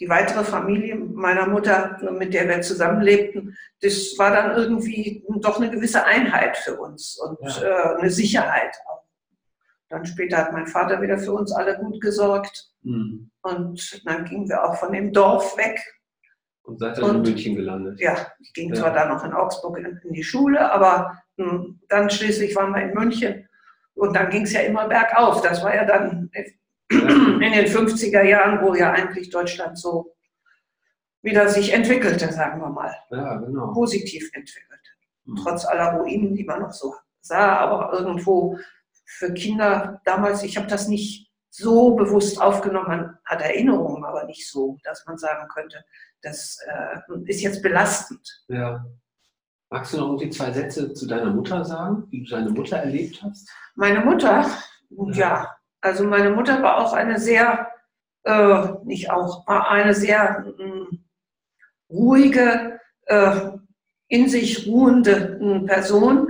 die 0.00 0.08
weitere 0.08 0.42
Familie 0.42 0.96
meiner 0.96 1.46
Mutter, 1.46 1.98
mit 2.10 2.34
der 2.34 2.48
wir 2.48 2.60
zusammenlebten, 2.62 3.56
das 3.82 4.14
war 4.18 4.30
dann 4.32 4.56
irgendwie 4.56 5.24
doch 5.40 5.60
eine 5.60 5.70
gewisse 5.70 6.04
Einheit 6.04 6.56
für 6.56 6.80
uns 6.80 7.18
und 7.18 7.38
ja. 7.60 7.92
äh, 7.92 7.98
eine 7.98 8.10
Sicherheit 8.10 8.74
auch. 8.88 9.01
Dann 9.92 10.06
später 10.06 10.38
hat 10.38 10.54
mein 10.54 10.66
Vater 10.66 11.02
wieder 11.02 11.18
für 11.18 11.32
uns 11.32 11.52
alle 11.52 11.76
gut 11.76 12.00
gesorgt. 12.00 12.70
Mhm. 12.80 13.30
Und 13.42 14.02
dann 14.06 14.24
gingen 14.24 14.48
wir 14.48 14.64
auch 14.64 14.76
von 14.76 14.90
dem 14.90 15.12
Dorf 15.12 15.54
weg. 15.58 15.78
Und 16.62 16.78
seid 16.78 16.96
dann 16.96 17.16
in 17.16 17.22
München 17.22 17.56
gelandet. 17.56 18.00
Ja, 18.00 18.16
ich 18.40 18.54
ging 18.54 18.70
ja. 18.70 18.80
zwar 18.80 18.94
dann 18.94 19.10
noch 19.10 19.22
in 19.22 19.34
Augsburg 19.34 19.76
in, 19.76 20.00
in 20.02 20.14
die 20.14 20.24
Schule, 20.24 20.72
aber 20.72 21.18
mh, 21.36 21.50
hm, 21.50 21.80
dann 21.90 22.08
schließlich 22.08 22.56
waren 22.56 22.72
wir 22.72 22.80
in 22.80 22.94
München. 22.94 23.46
Und 23.92 24.16
dann 24.16 24.30
ging 24.30 24.44
es 24.44 24.54
ja 24.54 24.60
immer 24.62 24.88
bergauf. 24.88 25.42
Das 25.42 25.62
war 25.62 25.74
ja 25.74 25.84
dann 25.84 26.30
in 26.90 27.40
den 27.40 27.66
50er 27.66 28.22
Jahren, 28.22 28.64
wo 28.64 28.74
ja 28.74 28.92
eigentlich 28.92 29.28
Deutschland 29.28 29.78
so 29.78 30.14
wieder 31.20 31.50
sich 31.50 31.70
entwickelte, 31.70 32.32
sagen 32.32 32.62
wir 32.62 32.70
mal. 32.70 32.96
Ja, 33.10 33.36
genau. 33.36 33.74
Positiv 33.74 34.30
entwickelte. 34.32 34.88
Mhm. 35.26 35.36
Trotz 35.36 35.66
aller 35.66 35.98
Ruinen, 35.98 36.34
die 36.34 36.44
man 36.44 36.62
noch 36.62 36.72
so 36.72 36.94
sah, 37.20 37.58
aber 37.58 37.92
irgendwo 37.92 38.58
für 39.18 39.32
Kinder 39.32 40.00
damals, 40.04 40.42
ich 40.42 40.56
habe 40.56 40.66
das 40.66 40.88
nicht 40.88 41.30
so 41.50 41.94
bewusst 41.94 42.40
aufgenommen, 42.40 42.88
man 42.88 43.18
hat 43.24 43.42
Erinnerungen, 43.42 44.04
aber 44.04 44.24
nicht 44.24 44.50
so, 44.50 44.78
dass 44.84 45.04
man 45.06 45.18
sagen 45.18 45.48
könnte, 45.48 45.84
das 46.22 46.58
äh, 46.66 46.98
ist 47.26 47.42
jetzt 47.42 47.62
belastend. 47.62 48.44
Ja. 48.48 48.84
Magst 49.70 49.92
du 49.92 49.98
noch 49.98 50.16
die 50.16 50.30
zwei 50.30 50.52
Sätze 50.52 50.92
zu 50.92 51.06
deiner 51.06 51.30
Mutter 51.30 51.64
sagen, 51.64 52.06
wie 52.10 52.24
du 52.24 52.30
deine 52.30 52.50
Mutter 52.50 52.78
erlebt 52.78 53.22
hast? 53.22 53.48
Meine 53.74 54.00
Mutter, 54.00 54.46
ja, 54.90 55.10
ja 55.12 55.56
also 55.80 56.04
meine 56.04 56.30
Mutter 56.30 56.62
war 56.62 56.78
auch 56.78 56.92
eine 56.92 57.18
sehr, 57.18 57.68
äh, 58.24 58.68
nicht 58.84 59.10
auch, 59.10 59.46
war 59.46 59.70
eine 59.70 59.94
sehr 59.94 60.46
äh, 60.58 60.96
ruhige, 61.90 62.80
äh, 63.06 63.50
in 64.08 64.28
sich 64.28 64.66
ruhende 64.66 65.38
hm, 65.40 65.66
Person. 65.66 66.28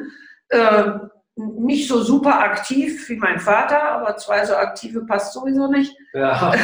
Nicht 1.37 1.89
so 1.89 2.03
super 2.03 2.41
aktiv 2.41 3.09
wie 3.09 3.17
mein 3.17 3.41
Vater, 3.41 3.83
aber 3.83 4.17
zwei 4.17 4.45
so 4.45 4.55
aktive 4.55 5.07
passt 5.07 5.33
sowieso 5.33 5.67
nicht. 5.69 5.97
Ja. 6.12 6.55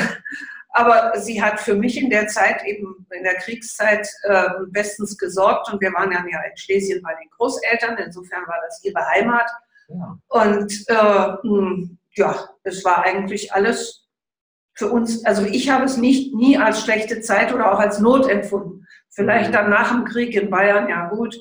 Aber 0.70 1.18
sie 1.18 1.42
hat 1.42 1.58
für 1.58 1.75
mich 1.75 2.00
in 2.00 2.10
der 2.10 2.28
Zeit, 2.28 2.62
eben 2.64 3.06
in 3.10 3.25
der 3.25 3.37
Kriegszeit, 3.37 4.06
äh, 4.25 4.48
bestens 4.68 5.16
gesorgt 5.16 5.72
und 5.72 5.80
wir 5.80 5.92
waren 5.94 6.12
ja 6.12 6.18
in 6.18 6.56
Schlesien 6.56 7.02
bei 7.02 7.14
den 7.14 7.28
Großeltern, 7.37 7.96
insofern 7.96 8.46
war 8.46 8.60
das 8.64 8.84
ihre 8.84 9.04
Heimat. 9.08 9.50
Ja. 9.88 10.18
Und 10.28 10.72
äh, 10.88 12.20
ja, 12.20 12.48
es 12.62 12.84
war 12.84 13.02
eigentlich 13.04 13.52
alles 13.52 14.06
für 14.75 14.88
uns, 14.90 15.25
also 15.25 15.42
ich 15.44 15.70
habe 15.70 15.84
es 15.84 15.96
nicht 15.96 16.34
nie 16.34 16.56
als 16.56 16.82
schlechte 16.82 17.20
Zeit 17.20 17.52
oder 17.52 17.72
auch 17.72 17.80
als 17.80 17.98
Not 17.98 18.28
empfunden. 18.28 18.87
Vielleicht 19.10 19.50
mhm. 19.50 19.54
dann 19.54 19.70
nach 19.70 19.90
dem 19.90 20.04
Krieg 20.04 20.34
in 20.34 20.50
Bayern, 20.50 20.88
ja 20.88 21.08
gut, 21.08 21.37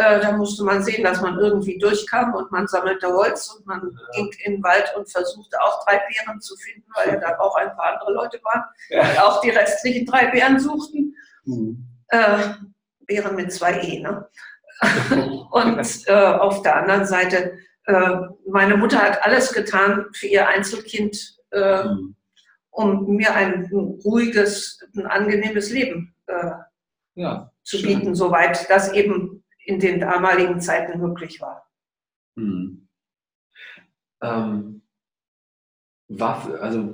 äh, 0.00 0.20
da 0.20 0.32
musste 0.32 0.64
man 0.64 0.82
sehen, 0.82 1.04
dass 1.04 1.20
man 1.20 1.38
irgendwie 1.38 1.78
durchkam 1.78 2.34
und 2.34 2.50
man 2.50 2.66
sammelte 2.66 3.06
Holz 3.08 3.54
und 3.54 3.66
man 3.66 3.82
ja. 3.82 3.98
ging 4.14 4.30
in 4.44 4.52
den 4.54 4.62
Wald 4.62 4.90
und 4.96 5.10
versuchte 5.10 5.60
auch 5.60 5.84
drei 5.84 5.98
Bären 5.98 6.40
zu 6.40 6.56
finden, 6.56 6.88
weil 6.94 7.08
ja 7.08 7.16
da 7.16 7.38
auch 7.38 7.54
ein 7.56 7.76
paar 7.76 7.92
andere 7.92 8.12
Leute 8.14 8.40
waren, 8.42 8.64
ja. 8.88 9.04
die 9.04 9.18
auch 9.18 9.40
die 9.42 9.50
restlichen 9.50 10.06
drei 10.06 10.30
Bären 10.30 10.58
suchten. 10.58 11.14
Mhm. 11.44 11.86
Äh, 12.08 12.54
Bären 13.00 13.36
mit 13.36 13.52
zwei 13.52 13.78
E, 13.80 14.00
ne? 14.00 14.26
und 15.50 16.08
äh, 16.08 16.12
auf 16.12 16.62
der 16.62 16.76
anderen 16.76 17.04
Seite 17.04 17.58
äh, 17.84 18.16
meine 18.46 18.78
Mutter 18.78 18.98
hat 19.02 19.22
alles 19.26 19.52
getan 19.52 20.06
für 20.14 20.28
ihr 20.28 20.48
Einzelkind, 20.48 21.36
äh, 21.50 21.84
mhm. 21.84 22.16
um 22.70 23.16
mir 23.16 23.34
ein 23.34 23.68
ruhiges, 24.02 24.80
ein 24.96 25.06
angenehmes 25.06 25.70
Leben 25.70 26.14
zu 27.62 27.76
schön. 27.76 27.98
bieten, 27.98 28.14
soweit 28.14 28.70
das 28.70 28.92
eben 28.92 29.39
in 29.70 29.78
den 29.78 30.00
damaligen 30.00 30.60
Zeiten 30.60 31.00
möglich 31.00 31.40
war. 31.40 31.64
Mhm. 32.34 32.88
Ähm, 34.22 34.82
war 36.08 36.60
also 36.60 36.92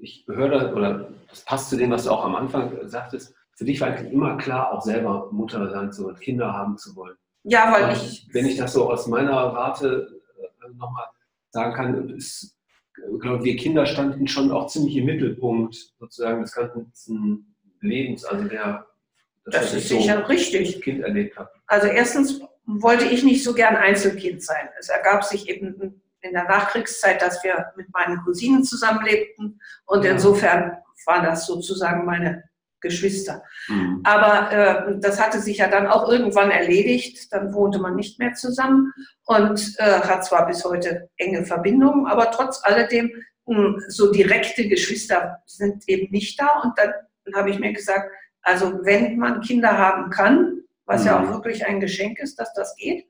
ich 0.00 0.24
höre, 0.28 0.74
oder 0.74 1.10
das 1.28 1.44
passt 1.44 1.70
zu 1.70 1.76
dem, 1.76 1.90
was 1.90 2.04
du 2.04 2.10
auch 2.10 2.24
am 2.24 2.34
Anfang 2.34 2.88
sagtest, 2.88 3.34
für 3.54 3.64
dich 3.64 3.80
war 3.80 3.88
eigentlich 3.88 4.12
immer 4.12 4.36
klar, 4.36 4.72
auch 4.72 4.82
selber 4.82 5.28
Mutter 5.30 5.70
sein 5.70 5.92
zu 5.92 6.04
wollen, 6.04 6.18
Kinder 6.18 6.52
haben 6.52 6.76
zu 6.78 6.94
wollen. 6.96 7.16
Ja, 7.44 7.72
weil 7.72 7.92
ich. 7.96 8.28
Wenn 8.32 8.46
ich 8.46 8.56
das 8.56 8.72
so 8.72 8.90
aus 8.90 9.06
meiner 9.08 9.52
Warte 9.54 10.20
äh, 10.38 10.68
nochmal 10.74 11.06
sagen 11.50 11.74
kann, 11.74 12.08
ist, 12.10 12.56
glaube 13.20 13.44
wir 13.44 13.56
Kinder 13.56 13.86
standen 13.86 14.26
schon 14.26 14.50
auch 14.52 14.68
ziemlich 14.68 14.96
im 14.96 15.06
Mittelpunkt 15.06 15.74
sozusagen 15.98 16.42
des 16.42 16.52
ganzen 16.52 17.54
Lebens, 17.80 18.24
also 18.24 18.48
der 18.48 18.86
das, 19.44 19.72
das 19.72 19.74
ist 19.74 19.88
sicher 19.88 20.18
so 20.20 20.26
richtig. 20.26 20.82
Kind 20.82 21.02
erlebt 21.02 21.36
habe. 21.36 21.50
Also 21.66 21.88
erstens 21.88 22.40
wollte 22.66 23.04
ich 23.04 23.24
nicht 23.24 23.42
so 23.42 23.54
gern 23.54 23.76
Einzelkind 23.76 24.42
sein. 24.42 24.68
Es 24.78 24.88
ergab 24.88 25.24
sich 25.24 25.48
eben 25.48 26.02
in 26.20 26.32
der 26.32 26.44
Nachkriegszeit, 26.44 27.20
dass 27.20 27.42
wir 27.42 27.72
mit 27.76 27.92
meinen 27.92 28.22
Cousinen 28.24 28.64
zusammenlebten 28.64 29.60
und 29.86 30.04
ja. 30.04 30.12
insofern 30.12 30.78
war 31.06 31.22
das 31.22 31.46
sozusagen 31.46 32.04
meine 32.04 32.44
Geschwister. 32.82 33.42
Mhm. 33.68 34.00
Aber 34.04 34.52
äh, 34.52 34.98
das 34.98 35.20
hatte 35.20 35.40
sich 35.40 35.58
ja 35.58 35.68
dann 35.68 35.86
auch 35.86 36.08
irgendwann 36.08 36.50
erledigt. 36.50 37.32
Dann 37.32 37.54
wohnte 37.54 37.78
man 37.78 37.94
nicht 37.94 38.18
mehr 38.18 38.34
zusammen 38.34 38.92
und 39.24 39.74
äh, 39.78 40.00
hat 40.00 40.24
zwar 40.24 40.46
bis 40.46 40.64
heute 40.64 41.08
enge 41.16 41.46
Verbindungen, 41.46 42.06
aber 42.06 42.30
trotz 42.30 42.60
alledem 42.64 43.10
mh, 43.46 43.56
hm, 43.56 43.82
so 43.88 44.12
direkte 44.12 44.68
Geschwister 44.68 45.38
sind 45.46 45.88
eben 45.88 46.10
nicht 46.10 46.38
da. 46.40 46.60
Und 46.62 46.76
dann 46.76 46.92
habe 47.34 47.50
ich 47.50 47.58
mir 47.58 47.72
gesagt, 47.72 48.10
also 48.42 48.84
wenn 48.84 49.16
man 49.16 49.40
Kinder 49.40 49.76
haben 49.78 50.10
kann, 50.10 50.62
was 50.84 51.02
mhm. 51.02 51.06
ja 51.06 51.22
auch 51.22 51.28
wirklich 51.30 51.66
ein 51.66 51.80
Geschenk 51.80 52.18
ist, 52.18 52.38
dass 52.38 52.52
das 52.54 52.76
geht, 52.76 53.06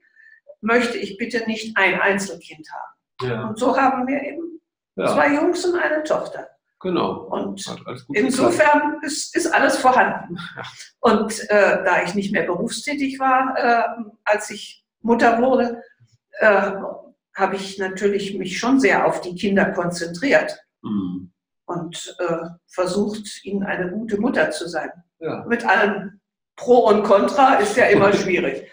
möchte 0.61 0.99
ich 0.99 1.17
bitte 1.17 1.45
nicht 1.47 1.77
ein 1.77 2.01
Einzelkind 2.01 2.69
haben. 2.71 3.31
Ja. 3.31 3.49
Und 3.49 3.59
so 3.59 3.77
haben 3.77 4.07
wir 4.07 4.23
eben 4.23 4.61
ja. 4.97 5.07
zwei 5.07 5.35
Jungs 5.35 5.65
und 5.65 5.79
eine 5.79 6.03
Tochter. 6.03 6.49
Genau. 6.81 7.29
Und 7.29 7.65
insofern 8.12 8.99
ist, 9.03 9.37
ist, 9.37 9.47
alles 9.55 9.77
vorhanden. 9.77 10.37
Ja. 10.57 10.62
Und 10.99 11.39
äh, 11.49 11.85
da 11.85 12.03
ich 12.03 12.15
nicht 12.15 12.33
mehr 12.33 12.43
berufstätig 12.43 13.21
war, 13.21 13.55
äh, 13.57 14.05
als 14.25 14.51
ich 14.51 14.85
Mutter 15.01 15.41
wurde, 15.41 15.81
äh, 16.41 16.73
habe 17.35 17.57
ich 17.57 17.79
natürlich 17.79 18.37
mich 18.37 18.59
schon 18.59 18.81
sehr 18.81 19.07
auf 19.07 19.21
die 19.21 19.37
Kinder 19.37 19.71
konzentriert 19.71 20.59
mhm. 20.83 21.33
und 21.67 22.17
äh, 22.19 22.49
versucht, 22.67 23.45
ihnen 23.45 23.62
eine 23.62 23.91
gute 23.91 24.21
Mutter 24.21 24.51
zu 24.51 24.69
sein. 24.69 24.91
Ja. 25.23 25.45
Mit 25.47 25.64
allem 25.64 26.21
Pro 26.57 26.88
und 26.88 27.05
Contra 27.05 27.55
ist 27.55 27.76
ja 27.76 27.87
immer 27.87 28.12
schwierig. 28.12 28.71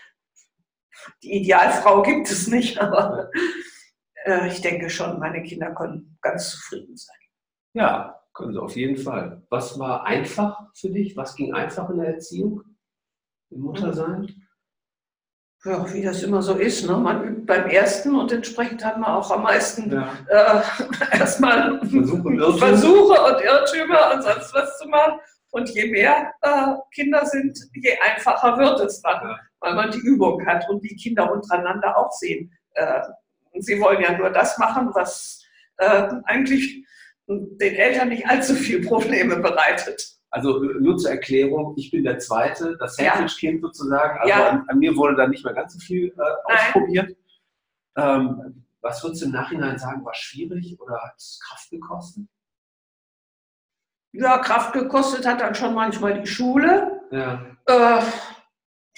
Die 1.23 1.33
Idealfrau 1.33 2.01
gibt 2.01 2.29
es 2.29 2.47
nicht, 2.47 2.79
aber 2.79 3.29
äh, 4.25 4.47
ich 4.47 4.61
denke 4.61 4.89
schon, 4.89 5.19
meine 5.19 5.43
Kinder 5.43 5.73
können 5.73 6.17
ganz 6.21 6.51
zufrieden 6.51 6.97
sein. 6.97 7.15
Ja, 7.73 8.19
können 8.33 8.53
sie 8.53 8.61
auf 8.61 8.75
jeden 8.75 8.97
Fall. 8.97 9.43
Was 9.49 9.77
war 9.77 10.05
einfach 10.05 10.59
für 10.73 10.89
dich? 10.89 11.15
Was 11.15 11.35
ging 11.35 11.53
einfach 11.53 11.89
in 11.89 11.99
der 11.99 12.15
Erziehung, 12.15 12.63
im 13.51 13.61
Muttersein? 13.61 14.47
Ja, 15.65 15.93
wie 15.93 16.01
das 16.01 16.23
immer 16.23 16.41
so 16.41 16.55
ist. 16.55 16.87
Ne? 16.87 16.97
Man 16.97 17.23
übt 17.25 17.45
beim 17.45 17.67
ersten 17.67 18.15
und 18.15 18.31
entsprechend 18.31 18.83
hat 18.83 18.97
man 18.97 19.11
auch 19.11 19.29
am 19.29 19.43
meisten 19.43 19.91
ja. 19.91 20.13
äh, 20.29 20.61
erstmal 21.19 21.79
Versuche, 21.85 22.57
Versuche 22.57 23.21
und 23.21 23.43
Irrtümer 23.43 24.13
und 24.15 24.23
sonst 24.23 24.53
was 24.53 24.77
zu 24.79 24.87
machen. 24.87 25.19
Und 25.51 25.69
je 25.69 25.87
mehr 25.87 26.31
äh, 26.41 26.73
Kinder 26.93 27.25
sind, 27.25 27.57
je 27.73 27.97
einfacher 27.99 28.57
wird 28.57 28.79
es 28.81 29.01
dann, 29.01 29.29
ja. 29.29 29.39
weil 29.59 29.73
man 29.73 29.91
die 29.91 29.99
Übung 29.99 30.45
hat 30.45 30.69
und 30.69 30.83
die 30.83 30.95
Kinder 30.95 31.31
untereinander 31.31 31.97
auch 31.97 32.11
sehen. 32.11 32.51
Äh, 32.73 33.01
sie 33.59 33.79
wollen 33.79 34.01
ja 34.01 34.17
nur 34.17 34.29
das 34.29 34.57
machen, 34.57 34.89
was 34.93 35.43
äh, 35.77 36.09
eigentlich 36.25 36.85
den 37.27 37.75
Eltern 37.75 38.09
nicht 38.09 38.27
allzu 38.27 38.53
viel 38.53 38.85
Probleme 38.85 39.37
bereitet. 39.37 40.19
Also 40.31 40.59
nur 40.59 40.97
zur 40.97 41.11
Erklärung, 41.11 41.73
ich 41.77 41.89
bin 41.89 42.03
der 42.03 42.19
Zweite, 42.19 42.77
das 42.77 42.95
Sandwich-Kind 42.95 43.61
sozusagen. 43.61 44.19
Also 44.19 44.29
ja. 44.29 44.49
an, 44.49 44.65
an, 44.67 44.79
mir 44.79 44.95
wurde 44.95 45.15
da 45.15 45.27
nicht 45.27 45.43
mehr 45.43 45.53
ganz 45.53 45.73
so 45.73 45.79
viel 45.79 46.07
äh, 46.07 46.53
ausprobiert. 46.53 47.15
Ähm, 47.97 48.65
was 48.81 49.03
würdest 49.03 49.23
du 49.23 49.25
im 49.25 49.31
Nachhinein 49.31 49.77
sagen, 49.77 50.05
war 50.05 50.13
schwierig 50.13 50.79
oder 50.79 51.01
hat 51.01 51.15
es 51.17 51.39
Kraft 51.43 51.69
gekostet? 51.71 52.25
Ja, 54.11 54.39
Kraft 54.39 54.73
gekostet 54.73 55.25
hat 55.25 55.41
dann 55.41 55.55
schon 55.55 55.73
manchmal 55.73 56.19
die 56.19 56.27
Schule. 56.27 57.01
Ja. 57.11 57.45
Äh, 57.67 58.01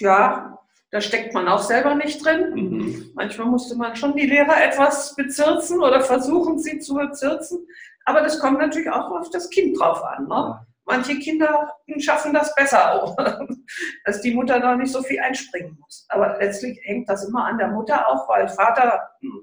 ja, 0.00 0.58
da 0.90 1.00
steckt 1.00 1.34
man 1.34 1.48
auch 1.48 1.62
selber 1.62 1.94
nicht 1.94 2.24
drin. 2.24 2.54
Mhm. 2.54 3.10
Manchmal 3.14 3.46
musste 3.46 3.76
man 3.76 3.96
schon 3.96 4.14
die 4.14 4.26
Lehrer 4.26 4.62
etwas 4.62 5.14
bezirzen 5.16 5.80
oder 5.82 6.00
versuchen, 6.00 6.58
sie 6.58 6.78
zu 6.78 6.94
bezirzen. 6.94 7.66
Aber 8.04 8.20
das 8.20 8.38
kommt 8.38 8.58
natürlich 8.58 8.90
auch 8.90 9.10
auf 9.10 9.30
das 9.30 9.48
Kind 9.50 9.78
drauf 9.78 10.02
an. 10.02 10.26
Ne? 10.28 10.66
Manche 10.84 11.18
Kinder 11.18 11.72
schaffen 11.98 12.34
das 12.34 12.54
besser 12.54 13.02
auch, 13.02 13.16
dass 14.04 14.20
die 14.20 14.34
Mutter 14.34 14.60
da 14.60 14.74
nicht 14.74 14.92
so 14.92 15.02
viel 15.02 15.20
einspringen 15.20 15.78
muss. 15.80 16.06
Aber 16.08 16.38
letztlich 16.38 16.78
hängt 16.82 17.08
das 17.08 17.24
immer 17.24 17.44
an 17.44 17.58
der 17.58 17.68
Mutter 17.68 18.08
auch, 18.08 18.28
weil 18.28 18.48
Vater 18.48 19.00
hm, 19.20 19.40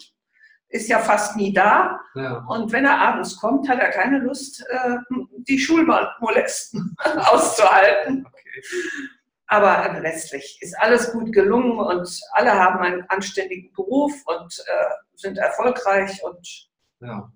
ist 0.70 0.88
ja 0.88 1.00
fast 1.00 1.36
nie 1.36 1.52
da. 1.52 2.00
Ja. 2.16 2.46
Und 2.48 2.72
wenn 2.72 2.86
er 2.86 3.00
abends 3.00 3.38
kommt, 3.38 3.68
hat 3.68 3.80
er 3.80 3.90
keine 3.90 4.20
Lust, 4.20 4.64
äh, 4.70 4.98
die 5.48 5.60
Schulmolesten 5.60 6.96
auszuhalten. 7.32 8.26
Okay. 8.26 8.64
Aber 9.48 10.00
letztlich 10.00 10.60
ist 10.62 10.78
alles 10.80 11.12
gut 11.12 11.34
gelungen 11.34 11.80
und 11.80 12.22
alle 12.34 12.54
haben 12.54 12.80
einen 12.82 13.04
anständigen 13.10 13.72
Beruf 13.74 14.14
und 14.26 14.60
äh, 14.60 14.94
sind 15.16 15.40
erfolgreich 15.40 16.24
und 16.24 16.70
ja. 17.00 17.32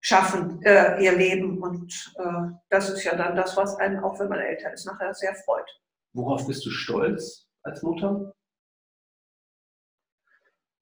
schaffen 0.00 0.62
äh, 0.64 1.02
ihr 1.02 1.16
Leben. 1.16 1.62
Und 1.62 2.12
äh, 2.18 2.52
das 2.68 2.90
ist 2.90 3.04
ja 3.04 3.16
dann 3.16 3.36
das, 3.36 3.56
was 3.56 3.74
einen, 3.76 4.04
auch 4.04 4.20
wenn 4.20 4.28
man 4.28 4.40
älter 4.40 4.70
ist, 4.74 4.84
nachher 4.84 5.14
sehr 5.14 5.34
freut. 5.46 5.68
Worauf 6.12 6.46
bist 6.46 6.66
du 6.66 6.70
stolz 6.70 7.48
als 7.62 7.82
Mutter? 7.82 8.34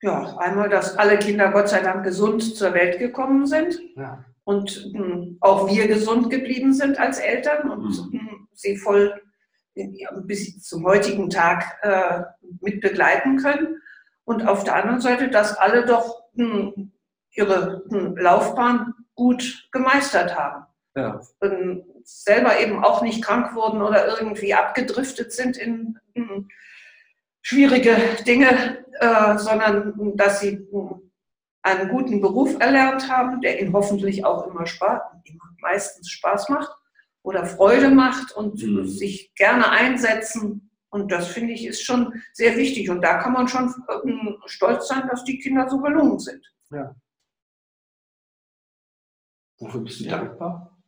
Ja, 0.03 0.37
einmal, 0.39 0.69
dass 0.69 0.97
alle 0.99 1.19
Kinder 1.19 1.51
Gott 1.51 1.69
sei 1.69 1.81
Dank 1.81 2.05
gesund 2.05 2.57
zur 2.57 2.75
Welt 2.75 2.99
gekommen 2.99 3.47
sind 3.47 3.79
ja. 3.97 4.25
und 4.45 4.93
mh, 4.93 4.99
hm, 4.99 5.39
auch 5.41 5.69
wir 5.69 5.89
gesund 5.89 6.31
geblieben 6.31 6.75
sind 6.75 6.99
als 6.99 7.19
Eltern 7.19 7.71
und 7.71 8.13
mhm. 8.13 8.19
mh, 8.19 8.31
hm, 8.31 8.49
sie 8.53 8.77
voll 8.77 9.21
bis 10.23 10.63
zum 10.63 10.85
heutigen 10.85 11.31
Tag 11.31 11.79
äh, 11.83 12.23
mit 12.61 12.81
begleiten 12.81 13.39
können. 13.39 13.81
Und 14.25 14.47
auf 14.47 14.65
der 14.65 14.77
anderen 14.77 15.01
Seite, 15.01 15.29
dass 15.29 15.57
alle 15.57 15.85
doch 15.85 16.23
mh, 16.35 16.73
hm, 16.75 16.93
ihre 17.33 17.83
Laufbahn 18.17 18.95
gut 19.15 19.69
gemeistert 19.73 20.37
haben. 20.37 20.67
Ja. 20.97 21.21
Selber 22.05 22.61
eben 22.61 22.85
auch 22.85 23.03
nicht 23.03 23.25
krank 23.25 23.55
wurden 23.55 23.83
oder 23.83 24.19
irgendwie 24.19 24.55
abgedriftet 24.55 25.33
sind 25.33 25.57
in, 25.57 25.99
in 26.13 26.49
schwierige 27.45 27.97
Dinge, 28.27 28.85
äh, 29.01 29.39
sondern 29.39 30.17
dass 30.17 30.41
sie 30.41 30.67
einen 31.63 31.89
guten 31.91 32.21
Beruf 32.21 32.59
erlernt 32.59 33.09
haben, 33.09 33.41
der 33.43 33.61
ihnen 33.61 33.73
hoffentlich 33.73 34.25
auch 34.25 34.47
immer, 34.47 34.67
Spaß, 34.67 35.01
meistens 35.61 36.11
Spaß 36.11 36.49
macht 36.49 36.71
oder 37.23 37.45
Freude 37.45 37.91
macht 37.91 38.33
und 38.33 38.63
mhm. 38.63 38.87
sich 38.87 39.35
gerne 39.35 39.71
einsetzen. 39.71 40.71
Und 40.89 41.13
das 41.13 41.29
finde 41.29 41.53
ich 41.53 41.67
ist 41.67 41.83
schon 41.83 42.23
sehr 42.33 42.57
wichtig. 42.57 42.89
Und 42.89 43.03
da 43.03 43.19
kann 43.19 43.33
man 43.33 43.49
schon 43.49 43.75
ähm, 44.05 44.37
stolz 44.47 44.89
sein, 44.89 45.09
dass 45.09 45.25
die 45.25 45.39
Kinder 45.39 45.69
so 45.69 45.81
gelungen 45.81 46.19
sind. 46.19 46.45
Ja. 46.71 46.95
Wofür 49.59 49.81
bist 49.81 50.01
du 50.01 50.05
ja. 50.05 50.19
dankbar? 50.19 50.79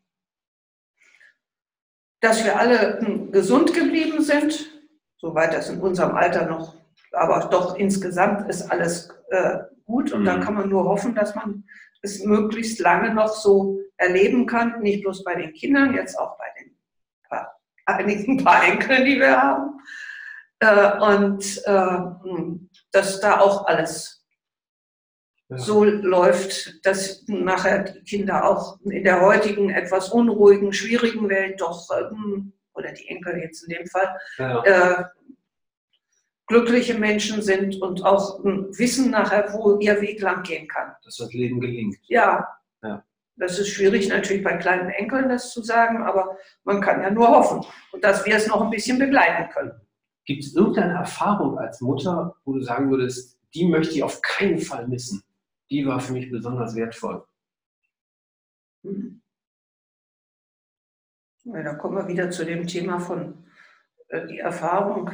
Dass 2.20 2.44
wir 2.44 2.58
alle 2.58 3.00
hm, 3.00 3.32
gesund 3.32 3.74
geblieben 3.74 4.22
sind, 4.22 4.75
soweit 5.18 5.54
das 5.54 5.68
in 5.68 5.80
unserem 5.80 6.14
Alter 6.14 6.46
noch, 6.46 6.76
aber 7.12 7.48
doch 7.50 7.76
insgesamt 7.76 8.48
ist 8.48 8.70
alles 8.70 9.08
äh, 9.30 9.58
gut. 9.84 10.12
Und 10.12 10.22
mhm. 10.22 10.26
dann 10.26 10.40
kann 10.40 10.54
man 10.54 10.68
nur 10.68 10.84
hoffen, 10.84 11.14
dass 11.14 11.34
man 11.34 11.64
es 12.02 12.24
möglichst 12.24 12.78
lange 12.80 13.14
noch 13.14 13.28
so 13.28 13.80
erleben 13.96 14.46
kann, 14.46 14.80
nicht 14.80 15.02
bloß 15.02 15.24
bei 15.24 15.34
den 15.34 15.52
Kindern, 15.52 15.94
jetzt 15.94 16.18
auch 16.18 16.36
bei 16.38 16.46
den 16.58 16.76
paar, 17.28 17.56
einigen 17.86 18.44
paar 18.44 18.64
Enkeln, 18.64 19.04
die 19.04 19.18
wir 19.18 19.40
haben. 19.40 19.80
Äh, 20.60 20.98
und 21.00 21.62
äh, 21.64 21.98
dass 22.92 23.20
da 23.20 23.40
auch 23.40 23.66
alles 23.66 24.26
ja. 25.48 25.58
so 25.58 25.84
läuft, 25.84 26.84
dass 26.86 27.24
nachher 27.26 27.84
die 27.84 28.02
Kinder 28.02 28.44
auch 28.44 28.80
in 28.84 29.04
der 29.04 29.20
heutigen 29.20 29.70
etwas 29.70 30.10
unruhigen, 30.10 30.72
schwierigen 30.72 31.28
Welt 31.28 31.60
doch, 31.60 31.88
ähm, 31.98 32.52
oder 32.76 32.92
die 32.92 33.08
Enkel 33.08 33.38
jetzt 33.38 33.62
in 33.62 33.76
dem 33.76 33.86
Fall, 33.86 34.18
ja. 34.38 34.62
äh, 34.64 35.04
glückliche 36.46 36.94
Menschen 36.94 37.42
sind 37.42 37.80
und 37.82 38.04
auch 38.04 38.42
wissen 38.44 39.10
nachher, 39.10 39.52
wo 39.52 39.78
ihr 39.78 40.00
Weg 40.00 40.20
lang 40.20 40.42
gehen 40.42 40.68
kann. 40.68 40.92
Dass 41.04 41.16
das 41.16 41.32
Leben 41.32 41.60
gelingt. 41.60 41.96
Ja. 42.06 42.46
ja. 42.82 43.04
Das 43.36 43.58
ist 43.58 43.68
schwierig 43.68 44.08
natürlich 44.08 44.42
bei 44.42 44.56
kleinen 44.56 44.90
Enkeln 44.90 45.28
das 45.28 45.52
zu 45.52 45.62
sagen, 45.62 46.02
aber 46.02 46.38
man 46.64 46.80
kann 46.80 47.02
ja 47.02 47.10
nur 47.10 47.28
hoffen 47.28 47.64
und 47.92 48.02
dass 48.02 48.24
wir 48.24 48.34
es 48.34 48.46
noch 48.46 48.62
ein 48.62 48.70
bisschen 48.70 48.98
begleiten 48.98 49.50
können. 49.52 49.72
Gibt 50.24 50.44
es 50.44 50.54
irgendeine 50.54 50.94
Erfahrung 50.94 51.58
als 51.58 51.80
Mutter, 51.80 52.34
wo 52.44 52.54
du 52.54 52.60
sagen 52.60 52.90
würdest, 52.90 53.38
die 53.54 53.66
möchte 53.66 53.94
ich 53.94 54.02
auf 54.02 54.20
keinen 54.22 54.58
Fall 54.58 54.88
missen? 54.88 55.22
Die 55.70 55.86
war 55.86 56.00
für 56.00 56.12
mich 56.12 56.30
besonders 56.30 56.74
wertvoll. 56.74 57.24
Hm. 58.82 59.20
Ja, 61.46 61.62
da 61.62 61.74
kommen 61.74 61.96
wir 61.96 62.08
wieder 62.08 62.30
zu 62.30 62.44
dem 62.44 62.66
Thema 62.66 62.98
von 62.98 63.44
äh, 64.08 64.26
die 64.26 64.38
Erfahrung 64.38 65.10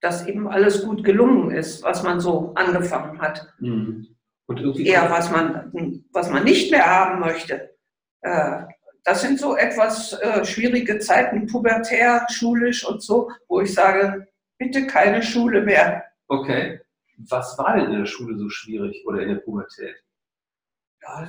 dass 0.00 0.26
eben 0.26 0.48
alles 0.48 0.84
gut 0.84 1.04
gelungen 1.04 1.50
ist, 1.50 1.82
was 1.82 2.02
man 2.02 2.20
so 2.20 2.52
angefangen 2.54 3.20
hat. 3.20 3.52
Mhm. 3.58 4.06
Und 4.46 4.78
Eher 4.78 5.10
was 5.10 5.30
man, 5.30 5.70
was 6.12 6.30
man 6.30 6.44
nicht 6.44 6.70
mehr 6.70 6.86
haben 6.86 7.20
möchte. 7.20 7.76
Äh, 8.22 8.62
das 9.04 9.20
sind 9.20 9.38
so 9.38 9.56
etwas 9.56 10.14
äh, 10.14 10.44
schwierige 10.44 10.98
Zeiten, 11.00 11.46
pubertär, 11.46 12.26
schulisch 12.30 12.86
und 12.86 13.02
so, 13.02 13.30
wo 13.46 13.60
ich 13.60 13.74
sage, 13.74 14.26
bitte 14.56 14.86
keine 14.86 15.22
Schule 15.22 15.62
mehr. 15.62 16.04
Okay. 16.28 16.80
Was 17.28 17.58
war 17.58 17.76
denn 17.76 17.86
in 17.86 17.98
der 17.98 18.06
Schule 18.06 18.38
so 18.38 18.48
schwierig 18.48 19.04
oder 19.06 19.20
in 19.20 19.28
der 19.28 19.36
Pubertät? 19.36 19.96
Ja, 21.02 21.28